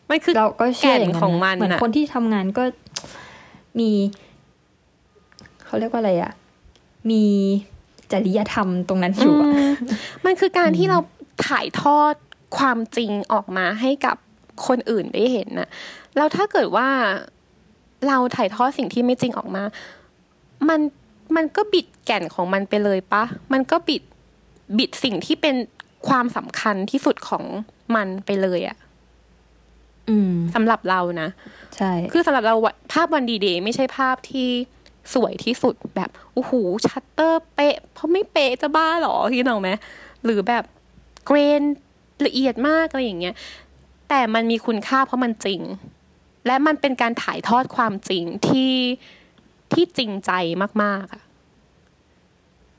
[0.10, 2.64] มันคือเราก็เชื่ออย่างแก่นของมันเหมือนน่ะคนที่ทำงานก็
[3.80, 3.90] มี
[5.66, 6.34] เขาเรียกว่าอะไรอะ
[7.10, 7.24] มี
[8.12, 9.74] จริยธรรมตรงนั้นอยู่อะอืม
[10.26, 11.00] มันคือการที่เรา
[11.48, 12.14] ถ่ายทอด
[12.58, 14.18] ความจริงออกมาให้กับ
[14.68, 15.70] คนอื่นได้เห็นนะ
[16.16, 16.88] แล้วถ้าเกิดว่า
[18.08, 19.64] เราถ่ายทอดสิ่งที่ไม่จริงออกมา
[20.70, 20.82] มัน
[21.36, 24.04] มันก็บิดแก่นของมันไปเลยปะ มันก็บิด
[24.78, 25.56] บิดสิ่งที่เป็น
[26.08, 27.44] ความสำคัญที่สุดของ
[27.96, 28.78] มันไปเลยอะ
[30.10, 31.30] อืมสำหรับเรานะ
[31.76, 34.50] ใช่ คือสำหรับเราวะภาพวันดีเดย์ไม่ใช่ภาพที่
[35.14, 36.52] สวยที่สุดแบบโอ้โห
[36.86, 39.70] ชัตเตอร์เป๊ะ เพราะไม่เป๊ะจะบ้าเหรอคิดเอาไหม
[40.24, 40.64] หรือแบบ
[41.26, 41.62] เกรน
[42.26, 43.36] ละเอียดมากอะไรอย่างเงี้ย
[44.16, 45.62] แต่มันมีคุณค่าเพราะมันจริง
[46.48, 48.74] และมันเป็นการถ่ายทอดความจริงที่
[49.74, 50.32] ที่จริงใจ
[50.84, 51.24] มากๆอะ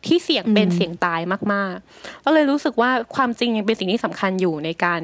[0.06, 1.20] ที่เสียงเป็นเสียงตาย
[1.52, 5.00] มากๆก็เลยรู้สึกว่าความจริงยังเป็นสิ่งที่สำคัญอยู่ในการ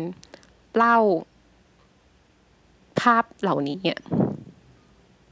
[0.76, 0.98] เล่า
[3.00, 3.98] ภาพเหล่านี้เนี่ย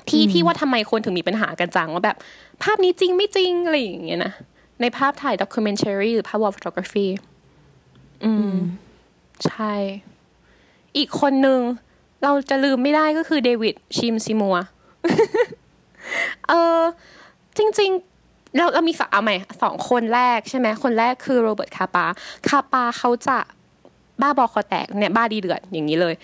[0.08, 2.16] ที่ที่ว่าทำไมคนถึงมีปัญหากันจังว่าแบบ
[2.62, 4.32] ภาพนี้จริงไม่จริงอะไรอย่างเงี้ยนะ
[4.80, 7.06] ในภาพถ่ายด็อกิเมน a r y หรือภาพวอลฟ o โ o กราฟี
[8.24, 8.52] อืม
[9.46, 9.74] ใช่
[10.98, 11.60] อีกคนหนึ่ง
[12.22, 14.56] เราจะลืมไม่ได้ก็คือเดวิดชิมซีมัวร์
[16.48, 16.80] เออ
[17.58, 17.90] จริง
[18.22, 22.06] ๆ เราเรามีสเอาใหม่สองคนแรกใช่ไหมคนแรกคือโรเบิร์ตคาปา
[22.48, 23.38] คาปาเขาจะ
[24.20, 26.14] บ้าบอคอแตกเนี่ยบ้าดีเดือดอย่างนี้เลย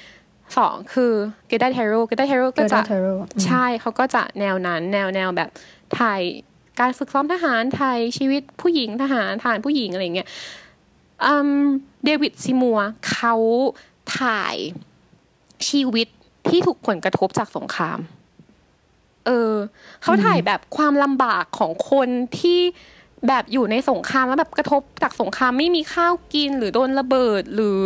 [0.57, 1.13] สองคือ
[1.47, 5.49] เกด a เทโรเกด a เทโรก็จะ Gerda Taro อืมใช่เขาก็จะแนวนั้น แนวแนวแบบ
[5.99, 6.21] ถ่าย
[6.81, 10.29] การฝึกซ้อมทหารถ่ายชีวิตผู้หญิงทหารทหารผู้หญิงอะไรอย่างเงี้ย
[11.25, 11.51] อืม
[12.05, 12.79] เดวิดซิมัว
[13.11, 13.35] เขา
[14.19, 14.57] ถ่าย
[15.69, 16.09] ชีวิต
[16.49, 17.99] ที่ถูกผลกระทบจากสงคราม
[19.27, 19.53] เออ
[20.03, 22.09] เขาถ่ายแบบความลำบากของคน
[22.41, 22.61] ที่
[23.29, 27.81] แบบอยู่ในสงครามแล้วแบบกระทบจากสงครามไม่มีข้าวกินหรือโดนระเบิดหรือ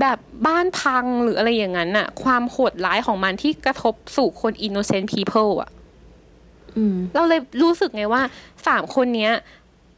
[0.00, 5.70] แบบบ้านพังหรืออะไรอย่างนั้นน่ะ ความโหดร้ายของมันที่กระทบสู่คน innocent people อะ
[6.76, 8.22] อืมเราเลยรู้สึกไงว่า
[8.66, 9.32] สามคนเนี้ย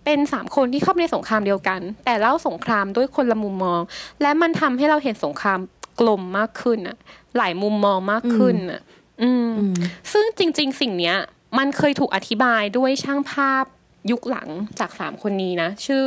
[0.04, 3.80] เป็นสามคนที่เข้าไปในสงครามเดียวกัน แต่เล่าสงครามด้วยคนละมุมมอง
[4.22, 5.58] และมันทำให้เราเห็นสงคราม
[6.00, 6.96] กลมมากขึ้นอะ
[7.36, 8.80] หลายมุมมองมากขึ้นอะ
[9.22, 9.74] อืมอืม
[10.12, 11.16] ซึ่งจริง ๆ สิ่งเนี้ย
[11.58, 13.64] มันเคยถูกอธิบายด้วยช่างภาพ
[14.10, 16.04] ยุคหลังจากสามคนนี้นะ ชื่อ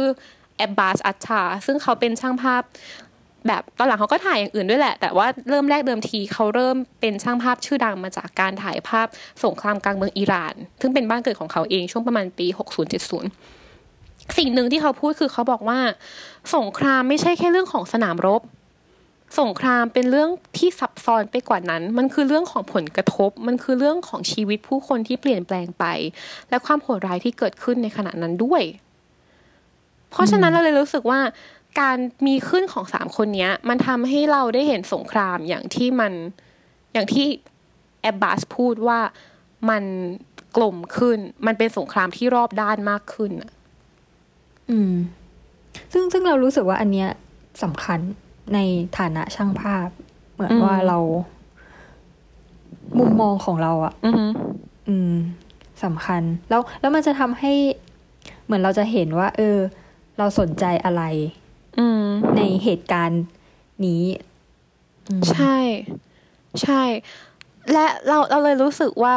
[0.57, 2.63] แอบบาสอัชชา ซึ่งเขาเป็นช่างภาพ
[3.47, 9.07] แบบตอนหลังเขาก็ถ่ายอย่างอื่นด้วยแหละ แต่ว่าเริ่มแรกเดิมทีเขาเริ่มเป็นช่างภาพชื่อดังมาจากการถ่ายภาพ
[9.43, 12.47] สงครามกลางเมืองอิหร่าน ซึ่งเป็นบ้านเกิดของเขาเองช่วงประมาณปี
[13.03, 13.54] 60-70
[14.37, 15.79] สิ่งหนึ่งที่เขาพูดคือเขาบอกว่า
[16.55, 18.41] สงครามไม่ใช่แค่เรื่องของสนามรบ
[19.39, 25.85] สงครามเป็นเรื่องที่ซับซ้อนไปกว่านั้น มันคือเรื่องของผลกระทบ มันคือเรื่องของชีวิตผู้คนที่เปลี่ยนแปลงไป
[26.49, 28.63] และความโหดร้ายที่เกิดขึ้นในขณะนั้นด้วย
[30.11, 31.19] เพราะฉะนั้นเราเลยรู้สึกว่า
[31.79, 36.13] การมีขึ้นของสามคนนี้มันทำให้เราได้เห็นสงครามอย่างที่มัน
[36.93, 37.25] อย่างที่
[38.01, 38.99] แอบบาสพูดว่า
[39.69, 39.83] มัน
[40.57, 43.51] กลมขึ้น มันเป็นสงครามที่รอบด้านมากขึ้นน่ะ
[44.71, 44.93] อืม
[45.93, 47.09] ซึ่งซึ่งเรารู้สึกว่าอันเนี้ย
[47.63, 47.99] สำคัญ
[48.53, 48.59] ใน
[48.97, 49.87] ฐานะช่างภาพ
[50.33, 50.97] เหมือนอืมว่าเรา
[52.99, 54.31] มุมมองของเราอะอือหือ
[54.87, 55.13] อืม
[55.83, 57.53] สำคัญ แล้วแล้วมันจะทำให้
[58.45, 59.57] เหมือนเราจะเห็นว่า เออ
[60.17, 61.03] เราสนใจอะไร
[61.79, 62.03] อืม
[62.37, 63.23] ในเหตุการณ์
[63.85, 64.03] นี้
[65.07, 65.57] อืมใช่
[66.61, 66.81] ใช่
[67.73, 69.15] และเราเราเลยรู้สึกว่า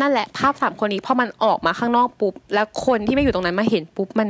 [0.00, 4.28] นั่นแหละภาพสามคนนี้พอมันออกมาข้างนอกปุ๊บ แล้วคนที่ไม่อยู่ตรงนั้นมาเห็นปุ๊บมัน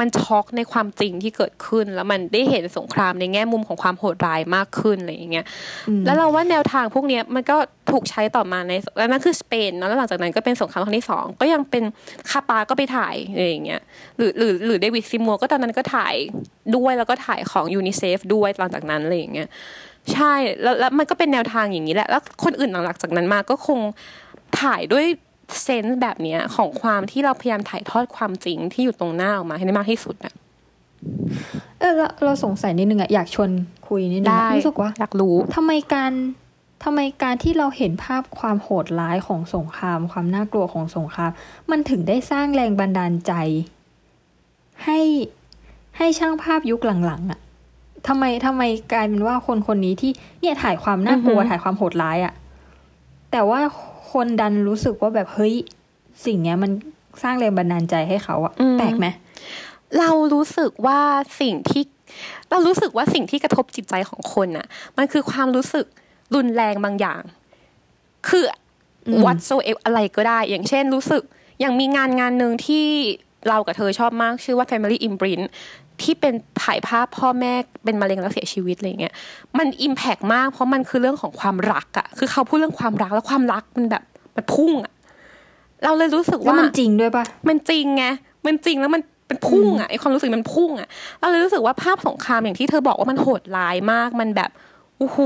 [0.00, 5.46] มันช็อกในความจริงที่เกิดขึ้น แล้วมันได้เห็นสงครามในแง่มุมของความโหดร้ายมากขึ้นอะไรอย่างเงี้ย
[6.06, 7.56] แล้วเราว่าแนวทางพวกเนี้ยมันก็
[7.90, 11.84] ถูกใช้ต่อมาในแล้วนั่นคือสเปนเนาะแล้วหลังจากนั้นก็เป็นสงครามครั้งที่สองก็ยังเป็น
[12.30, 13.80] คาปาก็ไปถ่ายอะไรอย่างเงี้ย
[14.16, 16.14] หรือหรือหรือเดวิดซิมัวก็ตอนนั้นก็ถ่าย
[16.76, 19.48] ด้วยแล้วก็ถ่ายของยูนิเซฟด้วยหลังจากนั้นอะไรอย่างเงี้ย
[20.12, 23.80] ใช่แล้วแล้วมันก็เป็นแนวทางอย่างนี้แหละแล้วคนอื่นหลังจากนั้นมาก็คง
[24.60, 25.06] ถ่ายด้วย
[25.62, 30.34] เซนส์แบบเนี้ยของความที่เราพยายามถ่ายทอดความจริงที่อยู่ตรงหน้าออกมาให้ได้มากที่สุดอะ
[31.80, 33.50] เออเราเราสงสัยนิดนึงอะอยากชวน
[33.88, 36.12] คุยนิดนึงได้อะรู้สึกว่าอยากรู้ทำไมการ
[36.84, 41.30] ทำไมการที่เราเห็นภาพความโหดร้ายของสงคราม ความน่ากลัวของสงคราม
[41.70, 43.32] มันถึงได้สร้างแรงบันดาลใจ
[44.84, 45.00] ให้
[45.96, 47.40] ให้ช่างภาพยุคหลังๆอะ
[48.08, 52.34] ทำไมทำไมกลายเป็นว่าคนคนนี้ที่เนี่ยถ่ายความน่ากลัวอือฮึถ่ายความโหดร้ายอะ
[53.32, 53.60] แต่ว่า
[54.14, 55.54] คนดันรู้สึกว่าแบบเฮ้ย
[56.24, 56.70] สิ่งเนี้ยมัน
[57.22, 59.06] สร้างแรงบันดาลใจให้เขาอะแปลกไหม
[59.98, 61.00] เรารู้สึกว่า
[61.40, 61.82] สิ่งที่
[62.50, 65.86] เรารู้สึกว่าสิ่งที่กระทบจิตใจของคนน่ะ มันคือความรู้สึก
[66.34, 67.22] รุนแรงบางอย่าง
[68.28, 68.44] คือ
[69.06, 71.22] อืม whatsoever อะไรก็ได้ อย่างเช่นรู้สึก
[71.60, 72.86] อย่างมีงานงานหนึ่งที่
[73.48, 75.44] เรากับเธอชอบมากชื่อว่า Family Imprint
[76.02, 77.52] ที่เป็นถ่ายภาพพ่อแม่
[77.84, 79.14] เป็นมะเร็งแล้วเสียชีวิตอะไรเงี้ย
[79.58, 84.02] มัน impact มากเพราะมันคือเรื่องของความรักอะคือเขาพูดเรื่องความรักแล้วความรักมันแบบ
[84.36, 84.92] มันพุ่งอะ
[85.84, 88.04] เราเลยรู้สึกแล้วว่ามันจริงด้วยปะมันจริงไง
[88.46, 90.88] มันจริงแล้วมันเป็นพุ่งอะไอ้ความรู้สึกมันพุ่งอะ
[91.20, 94.50] เราเลยรู้สึกว่าภาพสงครามอย่างที่เธอบอกว่ามันโหดร้ายมากมันแบบ
[94.98, 95.18] โอ้โห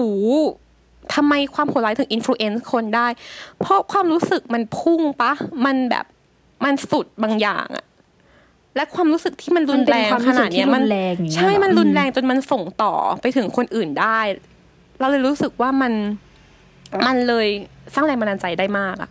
[1.15, 3.07] ทำไมความโหดร้ายถึงอิ f ฟ u เอนซ์คนได้
[3.61, 5.33] เพราะความรู้สึกมันพุ่งปะ
[5.67, 6.05] มันแบบ
[6.65, 7.85] มันสุดบางอย่างอะ
[8.79, 14.21] และความรู้สึกที่มันรุนแรงมันขเป็นความรู้สึนากดที่เนี้ยมันรุนแรงอย่างเงี้ยใช่เหรอมันรุนอืมแรงจนมันส่งต่อไปถึงคนอื่นได้
[15.01, 15.93] เราเลยรู้สึกว่ามัน
[17.07, 17.47] มันเลย
[17.95, 19.11] สร้างแรงบันดาลใจได้มากอะ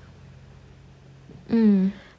[1.53, 1.75] อืม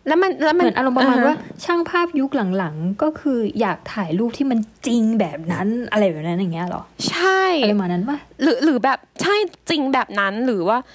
[0.06, 9.34] แล้วมันแล้วเหมันมือนอารมณ์ประมาณอ่ฮว่า ช่างภาพยุคหลังๆ ก็คืออยากถ่ายรูปที่มันจริงแบบนั้น อะไรแบบนั้นอย่างเงี้ยเหรอ ใช่อะไรประมาณนั้นปะหรือหรือแบบใช่
[9.70, 10.86] จริงแบบนั้นหรือว่าแบบ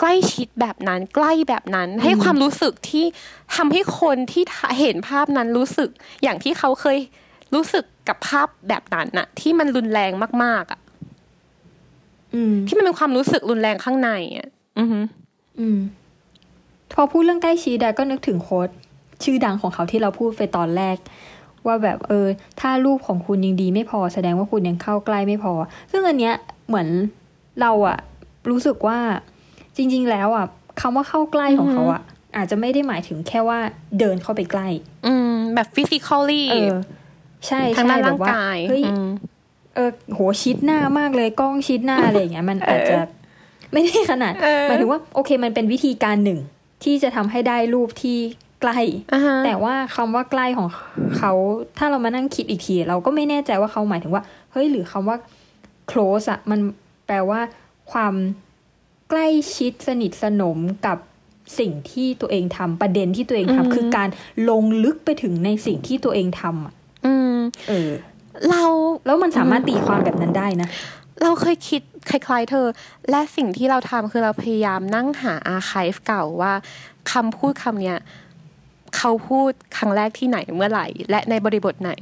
[0.00, 3.04] ใกล้ชิดแบบนั้นใกล้แบบนั้น ให้ความรู้สึกที่
[3.56, 4.42] ทำให้คนที่
[4.80, 5.90] เห็นภาพนั้นรู้สึก
[6.22, 6.98] อย่างที่เขาเคย
[7.54, 10.80] รู้สึกกับภาพแบบนั้นน่ะ ที่มันรุนแรงมากๆอะ
[12.34, 15.00] อืมที่มันเป็นความรู้สึกรุนแรงข้างในอะอือฮึ
[15.58, 15.78] อืม
[16.94, 18.68] พอพูดเรื่องใกล้ชิดอะก็นึกถึงโค้ด
[19.24, 20.96] ชื่อดังของเขาที่เราพูดไปตอนแรก
[21.66, 22.26] ว่าแบบเออ
[22.60, 25.52] ถ้ารูปของคุณยังดีไม่พอแสดงว่าคุณยังเข้าใกล้ไม่พอ
[25.90, 26.34] ซึ่งอันเนี้ย
[26.68, 26.88] เหมือน
[27.60, 27.98] เราอะ
[28.50, 28.98] รู้สึกว่า
[29.76, 30.46] จริง ๆ แล้วอะ
[30.80, 32.02] คำว่าเข้าใกล้ของเขาอะ
[32.36, 33.58] อาจจะไม่ได้หมายถึงแค่ว่า
[33.98, 34.68] เดินเข้าไปใกล้
[35.06, 36.76] อืม แบบ physically เออ
[37.46, 39.06] ใช่ทางใช่ด้านแบร่างบว่ากายเฮ้ยอืม
[39.74, 42.96] เออโหชิดหน้ามากเลยกล้องชิดหน้าอะไรอย่างเงี้ย มันอาจจะ
[43.72, 46.38] ไม่ได้ขนาดเออหมายถึงว่าโอเคมันเป็นวิธีการหนึ่ง
[46.84, 48.18] ที่จะทำให้ได้รูปที่
[48.60, 48.80] ใกล้
[49.12, 50.68] อ่าฮะแต่ว่าคำว่าใกล้ของ
[51.18, 51.32] เขา
[51.78, 55.16] ถ้าเรามานั่งคิดอีกที เราก็ไม่แน่ใจว่าเขาหมายถึงว่า เฮ้ยหรือคำว่า
[55.90, 56.60] close อะมัน
[57.06, 57.40] แปลว่า
[57.92, 58.14] ความ
[59.10, 60.98] ใกล้ชิดสนิทสนมกับ
[61.58, 64.08] สิ่งที่ตัวเองทำประเด็นที่ตัวเองทำคือการ
[64.50, 66.74] ลงลึกไปถึงในสิ่งที่ตัวเองทำอะ
[67.06, 67.36] อืม
[67.68, 67.90] เออ
[68.48, 68.64] เรา
[69.06, 70.68] แล้วมันสามารถตีความแบบนั้นได้นะ
[71.22, 72.66] เราเคยคิดคล้ายๆ เธอ
[73.10, 76.52] และสิ่งที่เราทำคือเราพยายามนั่งหาอาร์คีฟเก่าว่า
[77.12, 77.98] คำพูดคำเนี้ย
[78.96, 81.92] เขาพูดครั้งแรกที่ไหนเมื่อไหร่ และในบริบทไหน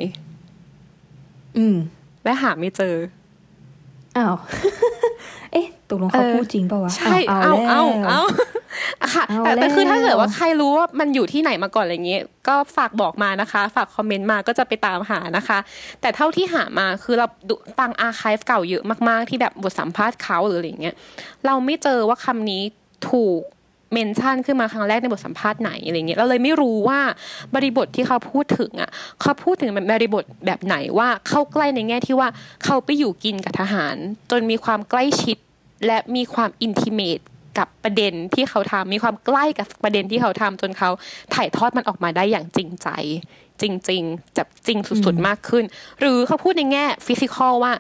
[1.56, 1.76] อืม
[2.24, 2.94] และหาไม่เจอ
[4.16, 4.36] อ้าว
[5.52, 8.22] เอ๊ะตกลงเขาเออพูดจริงเปล่าวะใช่เอาเอาเอาเอา
[8.98, 15.58] แล้วเอาค่ะเอาแต่แต่คือแล้วถ้าเกิดว่าใครรู้ว่ามันอยู่ที่ไหนมาก่อนอะไรเงี้ยก็ฝากบอกมานะคะ ฝากคอมเมนต์มาก็จะไปตามหานะคะ
[16.00, 20.94] แต่เท่าที่หามาคือเราดูฟังอาร์คีฟเก่าเยอะมากๆ ที่แบบบทสัมภาษณ์เขาหรืออะไรเงี้ย
[21.46, 22.62] เราไม่เจอว่าคำนี้
[23.10, 23.42] ถูก
[23.92, 27.00] เมนชั่นขึ้นมาครั้งแรกในบทสัมภาษณ์ไหนอะไรเงี้ยเราเลยไม่รู้ว่า
[27.54, 32.28] บริบทที่เขาพูดถึงอะเขาพูดถึงบริบทแบบไหนว่าเข้าใกล้ในแง่ที่ว่า
[32.64, 33.96] เขาไปอยู่กินกับทหาร
[34.30, 35.36] จนมีความใกล้ชิด
[35.86, 37.18] และมีความอินทิเมต
[37.58, 40.90] กับประเด็นที่เขาทำมีความใกล้กับประเด็นที่เขาทำจนเขา
[41.34, 42.88] ถ่ายทอดมันออกมาได้อย่างจริงใจ
[43.60, 45.64] จริงๆจะจริงสุดๆมากขึ้น
[46.00, 47.72] หรือเขาพูดในแง่ฟิสิกอลว่า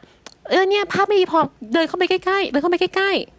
[0.50, 1.38] เออเนี่ยภาพไม่ดีพอ
[1.72, 3.37] เดินเข้าไปใกล้ๆเดินเข้าไปใกล้ๆ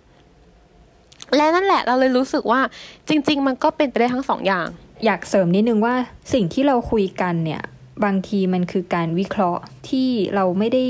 [1.37, 2.61] และนั่นแหละเราเลยรู้สึกว่า
[3.09, 4.67] จริง ๆ มันก็เป็นไปได้ทั้งสองอย่าง
[5.05, 5.95] อยากเสริมนิดนึงว่า
[6.33, 7.61] สิ่งที่เราคุยกันเนี่ย
[8.05, 10.85] บางทีมันคือการวิเคราะห์ที่เราไม่ได้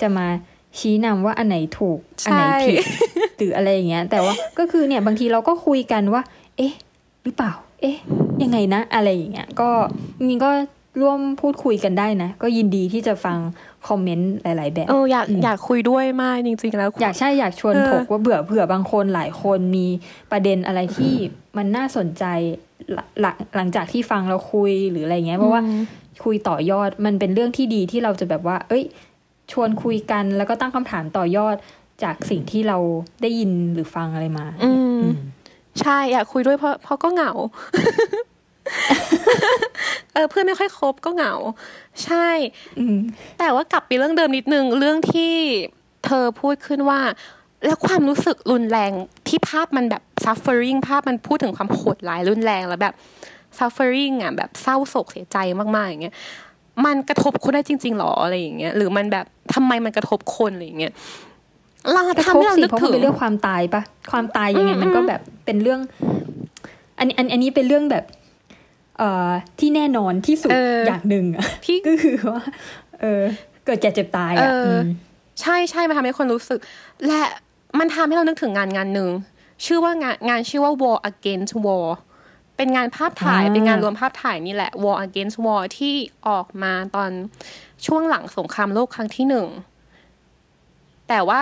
[0.00, 0.26] จะมา
[0.78, 2.76] ชี้นำว่าอันไหนถูก อันไหนผิด
[3.36, 6.22] หรืออะไรอย่างเงี้ย แต่ว่าก็คือเนี่ยบางทีเราก็คุยกันว่า
[6.56, 6.74] เอ๊ะ
[7.24, 7.96] หรือเปล่า เอ๊ะ
[8.42, 9.70] ยังไงนะ อะไรอย่างเงี้ย ก็
[10.18, 10.50] จริงๆก็
[11.00, 13.38] ร่วมพูดคุยกันได้นะ ก็ยินดีที่จะฟัง
[13.88, 19.86] คอมเมนต์หลาย ๆ แบบเอออยากอืมอยากคุยด้วยมากจริง ๆ แล้ว อยากใช่อยากชวนเออถกว่าเบื่อเผื่อบางคนหลายคนมี
[20.30, 21.14] ประเด็นอะไรที่
[21.56, 22.24] มันน่าสนใจ
[22.92, 25.82] หลังหลังหลังจากที่ฟังเราคุยหรืออะไรเงี้ยเพราะว่าอืม
[26.24, 28.84] คุยต่อยอดมันเป็นเรื่องที่ดีที่เราจะแบบว่า เอ้ย
[29.52, 31.56] ชวนคุยกันแล้วก็ตั้งคำถามต่อยอด
[32.02, 32.78] จากสิ่งที่เรา
[33.22, 35.16] ได้ยินหรือฟังอะไรมา อืมอืม
[35.80, 37.32] ใช่อยากคุยด้วยเพราะเพราะก็เหงา
[40.12, 41.34] เออเพื่อนไม่ค่อยคบก็เหงา
[42.04, 42.28] ใช่
[42.78, 42.98] อืม
[43.38, 45.34] แต่ว่ากลับไปเรื่องเดิมนิดนึง เรื่องที่
[46.06, 47.00] เธอพูดขึ้นว่า
[47.66, 48.92] แล้วความรู้สึกรุนแรง
[49.28, 52.94] ที่ภาพมันแบบ suffering ภาพมันพูดถึงความโหดร้ายรุนแรงแล้วแบบ
[53.58, 56.14] suffering อะแบบเศร้าโศกเสียใจมากๆอย่างเงี้ย
[56.84, 60.92] มันกระทบคนได้จริงๆหรออะไรอย่างเงี้ยหรือมันแบบทำไมมันกระทบคนอะไรอย่างเงี้ย
[61.92, 65.80] เรากระทำทบให้เราสินึกเพราะถึมันงเป็นเรื่องความตายปะความตายยังไงอืมมันก็แบบเป็นเรื่อง
[66.98, 68.04] อันนี้อันอันนี้เป็นเรื่องแบบ
[68.98, 72.42] เอ่อที่แน่นอนที่สุดเอออย่างหนึ่งอะที่ก็คือว่า
[73.00, 73.22] เออ
[73.64, 74.84] เกิดแก่เจ็บตายเออะออม
[75.40, 76.58] ใช่ใช่มันทำให้คนรู้สึก
[77.06, 77.22] และ
[77.78, 79.10] มันทำให้เรานึกถึงงานงานหนึ่ง
[79.64, 81.86] ชื่อว่างานงานชื่อว่า War Against War
[82.56, 85.94] เป็นงานภาพถ่ายอ่าเป็นงานรวมภาพถ่ายนี่แหละ War Against War ที่
[86.28, 87.10] ออกมาตอน
[87.86, 89.46] ช่วงหลังสงครามโลกครั้งที่หนึ่ง
[91.08, 91.40] แต่ว่า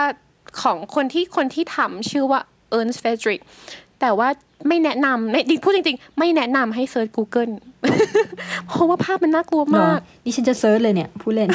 [0.61, 2.39] ของคนที่คนที่ทำชื่อว่า
[2.69, 3.39] เอิร์นส์ฟรีดริช
[4.01, 4.29] แต่ว่า
[4.67, 7.53] ไม่แนะนำในจริงพูดจริง ๆ ไม่แนะนำให้เซิร์ช Google
[8.67, 11.49] เพราะว่าภาพมันน่ากลัวเหรอมากดิฉันจะ search เลยเนี่ยพูดเล่น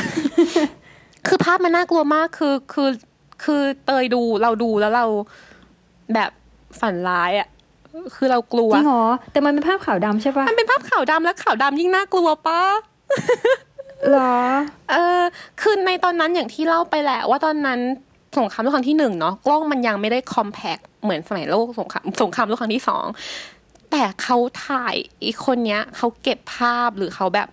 [1.26, 2.90] คือภาพมันน่ากลัวมากคือคือ
[3.44, 5.06] คือเตยดูเราดูแล้วเรา
[6.14, 6.30] แบบ
[6.80, 7.48] ฝันร้ายอะ่ะ
[8.14, 12.60] คือเรากลัวจริงเหรอแต่มันเป็นภาพขาวดำใช่ปะมันเป็นภาพขาวดำแล้วขาวดำยิ่งน่ากลัวปะ
[14.08, 14.36] เหรอ
[14.92, 15.20] เออ
[15.60, 17.80] คือในตอนนั้นอย่างที่เล่าไปแหละ ว่าตอนนั้น
[18.36, 23.06] สงครามโลกครั้งที่หนึ่งเนาะกล้องมันยังไม่ได้คอมแพกเหมือนสมัยโลกสงครามสงครามโลกครั้งที่สอง
[23.90, 27.48] แต่เขาถ่ายอีกคนเนี้ยเขาเก็บภาพหรือเขาแบบ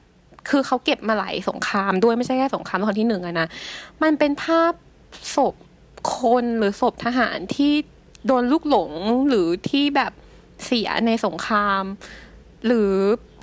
[0.50, 3.48] คือเขาเก็บมาหลายสงครามด้วยไม่ใช่แค่สงครามโลกครั้งที่หนึ่งอะนะ
[4.04, 4.74] มันเป็นภาพ
[5.36, 5.56] ศพ
[6.18, 7.74] คนหรือศพทหารที่
[8.26, 8.92] โดนลูกหลง
[9.30, 10.12] หรือที่แบบ
[10.66, 11.84] เสียในสงคราม
[12.66, 12.92] หรือ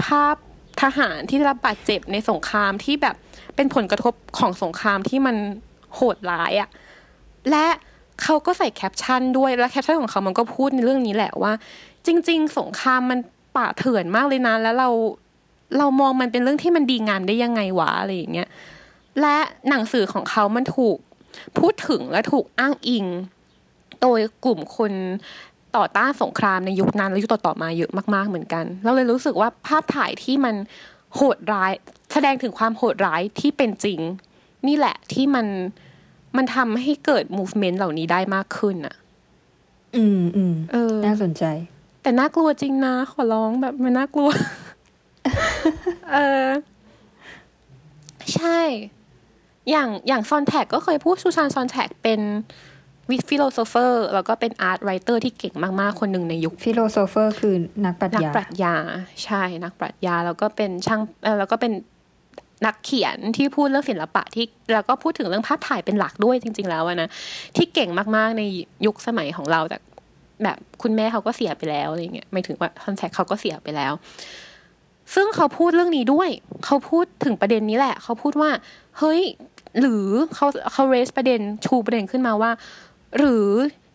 [0.04, 0.36] ภาพ
[0.82, 3.16] ทหารที่ได้รับบาดเจ็บในสงครามที่แบบ
[3.56, 5.36] เป็นผลกระทบของสงครามที่มัน
[5.94, 6.70] โหดร้ายอะ
[7.50, 7.66] และ
[8.22, 11.52] เขาก็ใส่แคปชั่นด้วยและแคปชั่นของเขามันก็พูดในเรื่องนี้แหละว่า
[12.06, 13.18] จริง ๆ สงครามมัน
[13.56, 14.88] ป่าเถื่อนมากเลยนะแล้วเรา
[15.78, 18.48] เรามองมันเป็นเรื่องที่มันดีงามได้ยังไงวะอะไรอย่างเงี้ย
[19.20, 19.36] และ
[19.68, 20.96] หนังสือของเขามันถูก
[21.58, 23.06] พูดถึงและถูกอ้างอิง
[24.02, 24.92] โดยกลุ่มคน
[25.76, 30.54] ต่อต้านสงครามในยุคนั้นและยุคต่อๆมาเยอะมากๆเหมือนกันเราเลยรู้สึกว่าภาพถ่ายที่มัน
[31.14, 31.72] โหดร้าย
[32.12, 34.00] แสดงถึงความโหดร้ายที่เป็นจริง
[34.66, 35.46] นี่แหละที่มัน
[36.36, 38.96] มันทำให้เกิด movement เหล่านี้ได้มากขึ้นอะ
[39.96, 41.44] อืมอืมเออ น่าสนใจ
[42.02, 44.30] แต่น่ากลัวจริงนะ ขอร้องแบบมันน่ากลัว
[46.12, 46.16] เอ
[46.46, 46.48] อ
[48.34, 48.60] ใช่
[49.70, 52.20] อย่างอย่างซอนแท็กก็เคยพูดซูซานซอนแท็กเป็น
[53.10, 57.54] philosopher แล้วก็เป็น art writer ที่เก่งมาก ๆ คนหนึ่งในยุค philosopher คือ
[57.84, 58.74] นักปรัชญานักปรัชญา
[59.24, 61.72] ใช่นักปรัชญาแล้วก็เป็นช่างเอ่อแล้วก็เป็น
[62.66, 67.08] นักเขียนที่พูดเรื่องศิลปะที่แล้วก็พูดถึงเรื่องภาพถ่ายเป็นหลักด้วยจริง ๆ แล้วนะ
[67.56, 68.42] ที่เก่งมากๆใน
[68.86, 69.78] ยุคสมัยของเราแต่
[70.44, 73.92] แบบคุณแม่เขาก็เสียไปแล้วอะไรเงี้ยไม่ถึงว่าซอนแท็กเขาก็เสียไปแล้ว
[75.14, 76.28] ซึ่งเขาพูดเรื่องนี้ด้วย
[76.64, 78.50] เขาพูดถึงประเด็นนี้แหละ เขาพูดว่า
[78.98, 79.20] เฮ้ย
[79.80, 82.50] หรือเขาเขาเรสประเด็นชูประเด็นขึ้นมาว่า
[83.18, 83.48] หรือ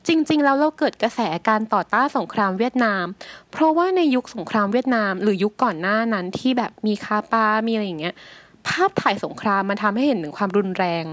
[0.08, 3.06] จริง ๆ แล้วเราเกิดกระแสการต่อต้านสงครามเวียดนาม
[3.52, 8.16] เพราะว่าในยุคสงครามเวียดนาม หรือยุคก่อนหน้านั้นที่แบบมีคาปา มีอะไรอย่างเงี้ย
[8.70, 11.06] ภาพถ่ายสงครามมันทำให้เห็นถึงความรุนแรง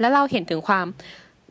[0.00, 0.86] และเราเห็นถึงความ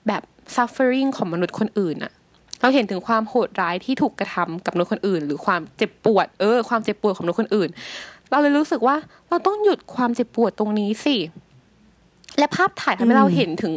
[0.08, 0.24] แบบ
[0.56, 2.14] suffering ของมนุษย์คนอื่นอะ
[2.62, 7.70] เราเห็นถึงความโหดร้ายที่ถูกกระทำกับมนุษย์คนอื่น หรือความเจ็บปวด เออ ความเจ็บปวดของมนุษย์คนอื่น
[8.30, 8.96] เราเลยรู้สึกว่า
[9.30, 11.16] เราต้องหยุดความเจ็บปวดตรงนี้สิ
[12.38, 13.74] และภาพถ่ายทำให้เราเห็นถึง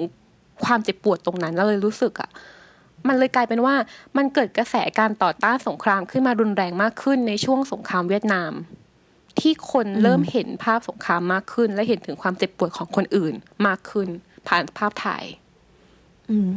[0.64, 2.30] ความเจ็บปวดตรงนั้น เราเลยรู้สึกอะ
[3.08, 3.74] มันเลยกลายเป็นว่า
[4.16, 8.52] มันเกิดกระแสการต่อต้านสงครามขึ้นมารุนแรงมากขึ้นในช่วงสงครามเวียดนาม
[9.40, 13.34] ที่คนเริ่มเห็นภาพสงครามมากขึ้น และเห็นถึงความเจ็บปวดของคนอื่น
[13.66, 14.08] มากขึ้น
[14.48, 15.24] ผ่านภาพถ่าย
[16.30, 16.48] อืม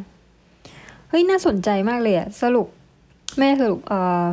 [1.09, 2.67] เฮ้ยน่าสนใจมากเลยอะสรุป
[3.39, 4.25] แม่สรุปเออ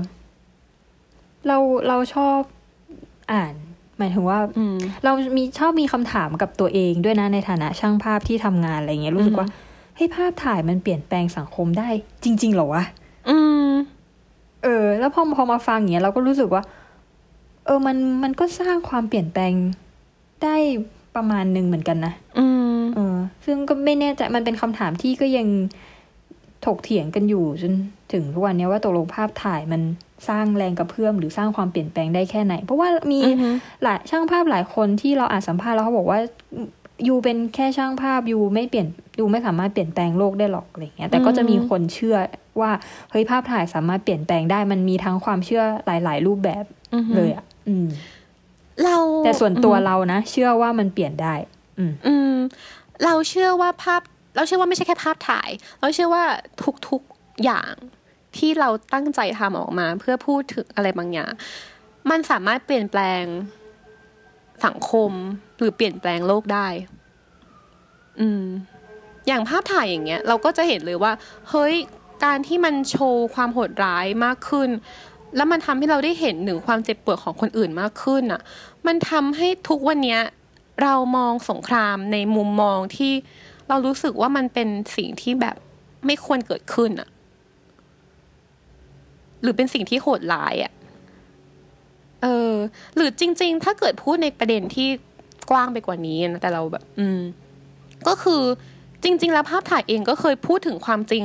[1.46, 2.38] เราเราชอบ
[3.32, 3.54] อ่าน
[3.98, 9.48] หมายถึงว่าอืมเรามีชอบมีคำถามกับตัวเองด้วยนะในฐานะช่างภาพที่ทำงานอะไรเงี้ยรู้สึกว่า
[9.94, 11.88] เฮ้ยภาพถ่ายมันเปลี่ยนแปลงสังคมได้
[12.24, 12.84] จริง ๆ เหรอวะ
[13.28, 13.36] อื
[13.66, 13.70] ม
[14.64, 16.62] เออ แล้วพอพอมาฟังอย่างเงี้ยเราก็รู้สึกว่า
[17.66, 19.52] เออมันมันก็สร้างความเปลี่ยนแปลง
[20.42, 20.56] ได้
[21.16, 22.46] ประมาณหนึ่งเหมือนกันนะอื
[22.76, 25.46] มเออ ซึ่งก็ไม่แน่ใจมันเป็นคำถามที่ก็ยัง
[26.66, 27.72] ถกเถียงกันอยู่จน
[28.12, 29.82] ถึงทุกวันเนี้ยว่าตกลงภาพถ่ายมัน
[30.28, 33.48] สร้างแรงกระเพื่อมหรือสร้างความเปลี่ยนแปลงได้แค่ไหน เพราะว่ามีอือฮึ
[33.82, 36.20] หลายช่างภาพหลายคนที่เราอ่านสัมภาษณ์แล้วเขาบอกว่า
[37.06, 38.86] ยูเป็นแค่ช่างภาพยูไม่เปลี่ยน
[39.18, 42.16] ยูไม่สามารถเปลี่ยนแปลงโลกได้หรอกอะไรเงี้ยแต่ก็จะมีคนเชื่อ
[42.60, 42.70] ว่า
[43.10, 46.64] เฮ้ยภาพถ่ายสามารถเปลี่ยนแปลงได้มันมีทั้งความเชื่อหลาย ๆ รูปแบบ
[46.94, 47.55] อือฮึเลยอะอืม
[48.84, 51.34] เราแต่ส่วนตัวเรานะ เชื่อว่ามันเปลี่ยนได้
[51.78, 52.34] อืมอืม
[53.04, 54.00] เราเชื่อว่าภาพ
[54.36, 55.50] เราเชื่อว่าไม่ใช่แค่ภาพถ่าย
[55.80, 56.24] เราเชื่อว่า
[56.88, 57.72] ทุกๆอย่าง
[58.36, 61.32] ที่เราตั้งใจทำออกมา เพื่อพูดถึงอะไรบางอย่าง
[62.10, 63.22] มันสามารถเปลี่ยนแปลง
[64.66, 65.10] สังคม
[65.58, 66.68] หรือเปลี่ยนแปลงโลกได้
[68.20, 68.44] อืม
[69.26, 71.12] อย่างภาพถ่ายอย่างเงี้ย เราก็จะเห็นเลยว่า
[71.50, 71.74] เฮ้ย
[72.24, 74.70] การที่มันโชว์ความโหดร้ายมากขึ้น
[75.36, 78.40] แล้วมันทำให้เราได้เห็นถึงความเจ็บปวดของคนอื่นมากขึ้นอะ
[78.86, 80.20] มันทำให้ทุกวันเนี้ย
[80.82, 83.12] เรามองสงครามในมุมมองที่
[83.68, 85.56] เรารู้สึกว่ามันเป็นสิ่งที่แบบ
[86.06, 87.08] ไม่ควรเกิดขึ้นอะ
[89.42, 90.72] หรือเป็นสิ่งที่โหดร้ายอะ
[92.22, 92.52] เออ
[92.96, 94.88] หรือจริง ๆ ถ้าเกิดพูดในประเด็นที่
[95.50, 97.20] กว้างไปกว่านี้นะแต่เราแบบ อืม
[98.08, 98.42] ก็คือ
[99.02, 101.24] จริง ๆ แล้วภาพถ่ายเองก็เคยพูดถึงความจริง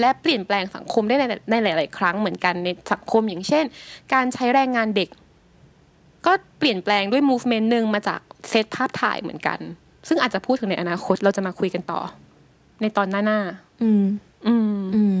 [0.00, 3.64] และเปลี่ยนแปลงสังคมได้ในในหลาย ๆ ครั้งเหมือนกันในสังคมอย่างเช่น
[4.14, 5.08] การใช้แรงงานเด็ก
[6.26, 9.58] ก็เปลี่ยนแปลงด้วย movement หนึ่งมาจากเซตภาพถ่ายเหมือนกัน
[10.08, 12.00] ซึ่งอาจจะพูดถึงในอนาคตเราจะมาคุยกันต่อ
[12.80, 13.40] ในตอนหน้าหน้า
[13.82, 15.16] อืมๆอืม อืม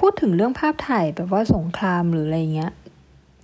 [0.00, 2.72] พูดถึงเรื่องภาพถ่ายแบบว่าสงครามหรืออะไรเงี้ย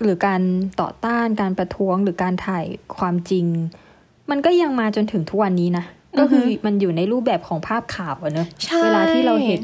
[0.03, 0.41] หรือการ
[0.81, 2.65] ต่อต้านการประท้วงหรือการถ่าย
[2.99, 3.47] ความจริง
[4.31, 5.85] มันก็ยังมาจนถึงทุกวันนี้นะ
[6.21, 9.63] ก็คือมันอยู่ในรูปแบบของภาพข่าวอะเนอะใช่เวลาที่เราเห็น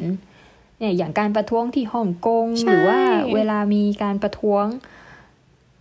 [0.79, 3.01] เนี่ยอย่างการประท้วงที่ฮ่องกงใช่หรือว่า
[3.35, 4.65] เวลามีการประท้วง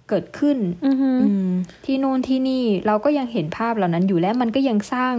[0.10, 1.52] เกิดขึ้นอือหืออืม
[1.86, 5.16] ที่นู่นที่นี่เราก็ยังเห็นภาพเหล่านั้นอยู่และมันก็ยังสร้าง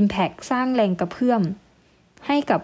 [0.00, 1.42] Impact สร้างแรงกระเพื่อม
[2.26, 2.60] ให้กับ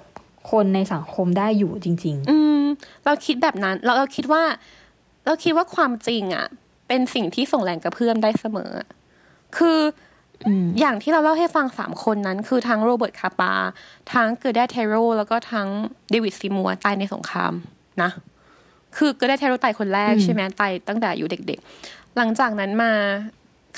[0.51, 2.63] คนในสังคมได้อยู่จริงอืม
[3.05, 4.43] เราคิดแบบนั้น เราเราคิดว่า
[5.27, 6.47] เราคิดว่าความจริงอะ
[6.89, 8.73] เป็นสิ่งที่ส่งแรงกระเพื่อมได้เสมอ
[9.57, 10.14] คือๆ
[10.47, 13.53] อืมอย่างที่เราเล่าให้ฟังสามคนนั้น คือทั้งโรเบิร์ตคาปา
[14.13, 15.69] ทั้งเกอร์เดเทโรแล้วก็ทั้ง
[16.11, 17.53] เดวิดซีมัวร์ตายในสงคราม
[18.03, 18.11] นะ
[18.97, 22.93] คือเกอร์เดเทโรตายคนแรกอืมใช่ไหมตายตั้งแต่อายู่เด็ก ๆ หลังจากนั้นมา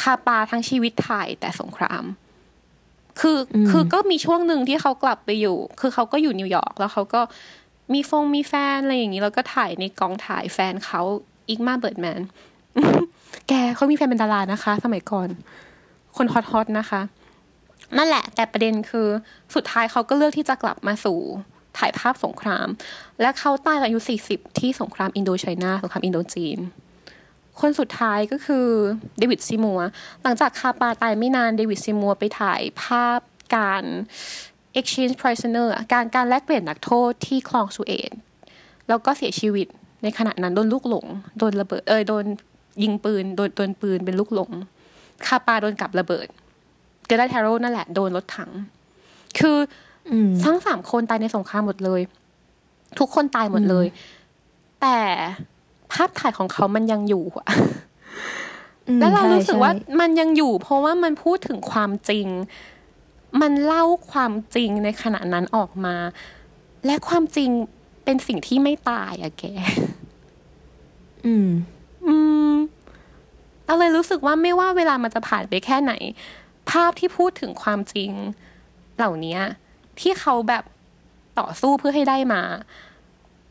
[0.01, 2.05] คาปาทั้งชีวิตถ่ายแต่สงคราม
[3.21, 7.21] คืออคือก็มีช่วงหนึ่งที่เขากลับไปอยู่ คือเขาก็อยู่นิวยอร์กแล้วเขาก็
[7.93, 11.01] มีฟงมีแฟนอะไรอย่างนี้แล้วก็ถ่ายในกองถ่ายแฟนเขา
[11.49, 12.21] อีกมาเบิร์ดแมน
[13.49, 15.29] แกเขามีแฟนเป็นดารานะคะ สมัยก่อน
[16.19, 17.01] คนฮอตๆนะคะ
[17.97, 19.09] นั่นแหละแต่ประเด็นคือ
[19.55, 21.19] สุดท้ายเขาก็เลือกที่จะกลับมาสู่
[21.79, 22.67] ถ่ายภาพสงคราม
[23.21, 23.99] และเขาตายอายุ
[24.29, 26.59] 40 ที่สงครามอินโดไชนาสงครามอินโดจีน
[27.61, 28.67] คนสุดท้ายก็คือ
[29.19, 29.81] เดวิดซิมัว
[30.23, 33.21] หลังจากคาปาตายไม่นานเดวิดซิมัวไปถ่ายภาพ
[33.55, 33.85] การ
[34.79, 38.13] exchange prisoner การการแลกเปลี่ยนนักโทษที่คลองสุเอต
[38.89, 39.67] แล้วก็เสียชีวิต
[40.03, 41.07] ในขณะนั้นโดนลูกหลง
[41.39, 42.25] โดนระเบิดเอยโดน
[42.83, 44.51] ยิงปืน โดนโดนปืนเป็นลูกหลง
[45.27, 46.27] คาปาโดนกับระเบิด
[47.07, 48.51] เกเรตเทโรนั่นแหละโดนรถถัง
[49.39, 49.57] คือ
[50.11, 52.01] อืมทั้งสามคนตายในสงครามหมดเลย
[52.99, 53.87] ทุกคนตายหมดเลย
[54.81, 54.99] แต่
[55.93, 57.47] ภาพถ่ายของเขามันยังอยู่อะ
[58.89, 62.27] อืมแล้วเราใช่รู้สึกว่าใช่มันยังอยู่ เพราะว่ามันพูดถึงความจริง
[63.41, 65.97] มันเล่าความจริงในขณะนั้นออกมา
[66.87, 67.51] และความจริง
[68.05, 69.45] เป็นสิ่งที่ไม่ตายอะแก
[71.27, 71.49] อืม
[72.07, 72.36] อืม
[73.67, 75.93] เราเลยรู้สึกว่าไม่ว่าเวลามันจะผ่านไปแค่ไหน
[76.71, 78.11] ภาพที่พูดถึงความจริง
[78.97, 79.39] เหล่านี้
[80.01, 80.65] ที่เขาแบบ
[81.39, 82.43] ต่อสู้เพื่อให้ได้มา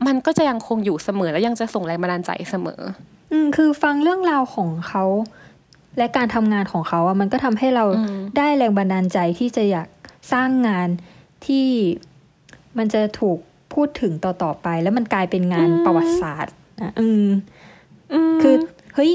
[0.08, 2.82] มันก็จะยังคงอยู่เสมอและยังจะส่งแรงบันดาลใจเสมอ
[3.32, 5.04] อืมคือฟังเรื่องราวของเขา
[5.98, 9.88] และการทำงานของเขาอะมันก็ทำให้เราอืมได้แรงบันดาลใจที่จะอยาก
[10.34, 10.90] สร้างงาน
[11.46, 11.68] ที่
[12.78, 13.38] มันจะถูก
[13.74, 17.28] พูดถึงต่อๆไป แล้วมันกลายเป็นงานประวัติศาสตร์นะอืม
[18.14, 18.56] อืมคือ
[18.96, 19.12] เฮ้ย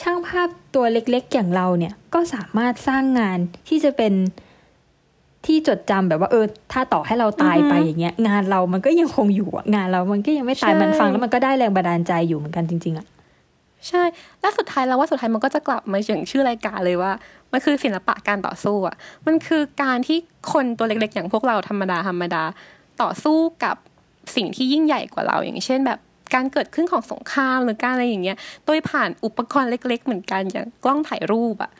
[0.00, 3.38] ช่างภาพตัวเล็กๆอย่างเราเนี่ยก็สามารถสร้างงาน
[3.68, 4.12] ที่จะเป็น
[5.46, 13.06] ที่จดจำแบบว่าเออ ถ้าต่อให้เราตายไปอย่างเงี้ย งานเรามันก็ยังคงอยู่อะงานเรามันก็ยังไม่ตายใช่มันฟังแล้วมันก็ได้แรงบันดาลใจอยู่เหมือนกันจริง ๆอะ
[13.88, 14.02] ใช่
[14.40, 17.12] แล้วสุดท้ายแล้วว่าสุดท้ายมันก็จะกลับมาอย่างชื่อรายการเลยว่า
[17.52, 20.18] มันคือศิลปะการต่อสู้อะ มันคือการที่
[20.52, 22.42] คนตัวเล็กๆ อย่างพวกเราธรรมดาธรรมดา
[23.02, 23.76] ต่อสู้กับ
[24.36, 25.98] สิ่งที่ยิ่งใหญ่กว่าเราอย่างเช่นแบบ
[26.34, 31.70] การเกิดขึ้นของสงครามหรือการอะไรอย่างเงี้ย โดยผ่านอุปกรณ์เล็ก ๆ เหมือนกันอย่างกล้องถ่ายรูปอะ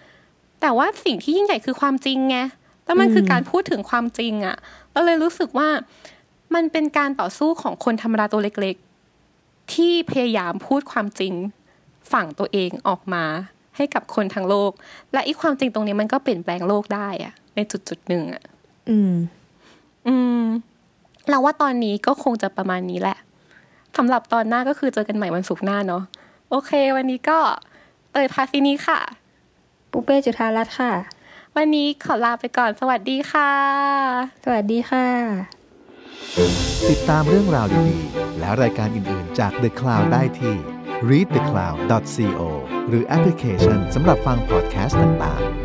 [0.61, 2.38] แต่ว่าสิ่งที่ยิ่งใหญ่คือความจริงไง
[2.84, 4.57] แล้วมันคือการพูดถึงความจริงอะ
[4.92, 5.68] เราเลยรู้สึกว่า
[6.55, 8.76] มันเป็นการต่อสู้ของคนธรรมดาตัวเล็ก
[9.24, 11.34] ๆ ที่พยายามพูดความจริง
[12.12, 13.24] ฝั่งตัวเองออกมา
[13.76, 14.72] ให้กับคนทั้งโลก
[15.12, 18.42] และอีกความจริงตรงนี้มันก็เปลี่ยนแปลงโลกได้อะในจุดจุดๆหนึ่งอะ
[18.90, 19.12] อืม
[20.07, 20.44] อืม
[21.30, 23.18] เราว่าตอนนี้ก็คงจะประมาณนี้แหละ
[23.99, 26.03] สำหรับตอนหน้าก็คือเจอกันใหม่วันศุกร์หน้าเนาะ
[26.51, 27.38] โอเค วันนี้ก็
[28.12, 29.01] เตยพาซินีค่ะ
[29.90, 30.93] ปุเป้จุธารัตน์ค่ะ
[31.57, 33.51] วันนี้ขอลาไปก่อนสวัสดีค่ะ
[34.45, 35.07] สวัสดีค่ะ
[36.90, 40.55] ติดตามเรื่องราวดีๆ และรายการอื่นๆจาก The Cloud ได้ที่
[41.09, 42.40] readthecloud.co
[42.88, 45.62] หรือแอปพลิเคชันสำหรับฟังพอดแคสต์ต่างๆ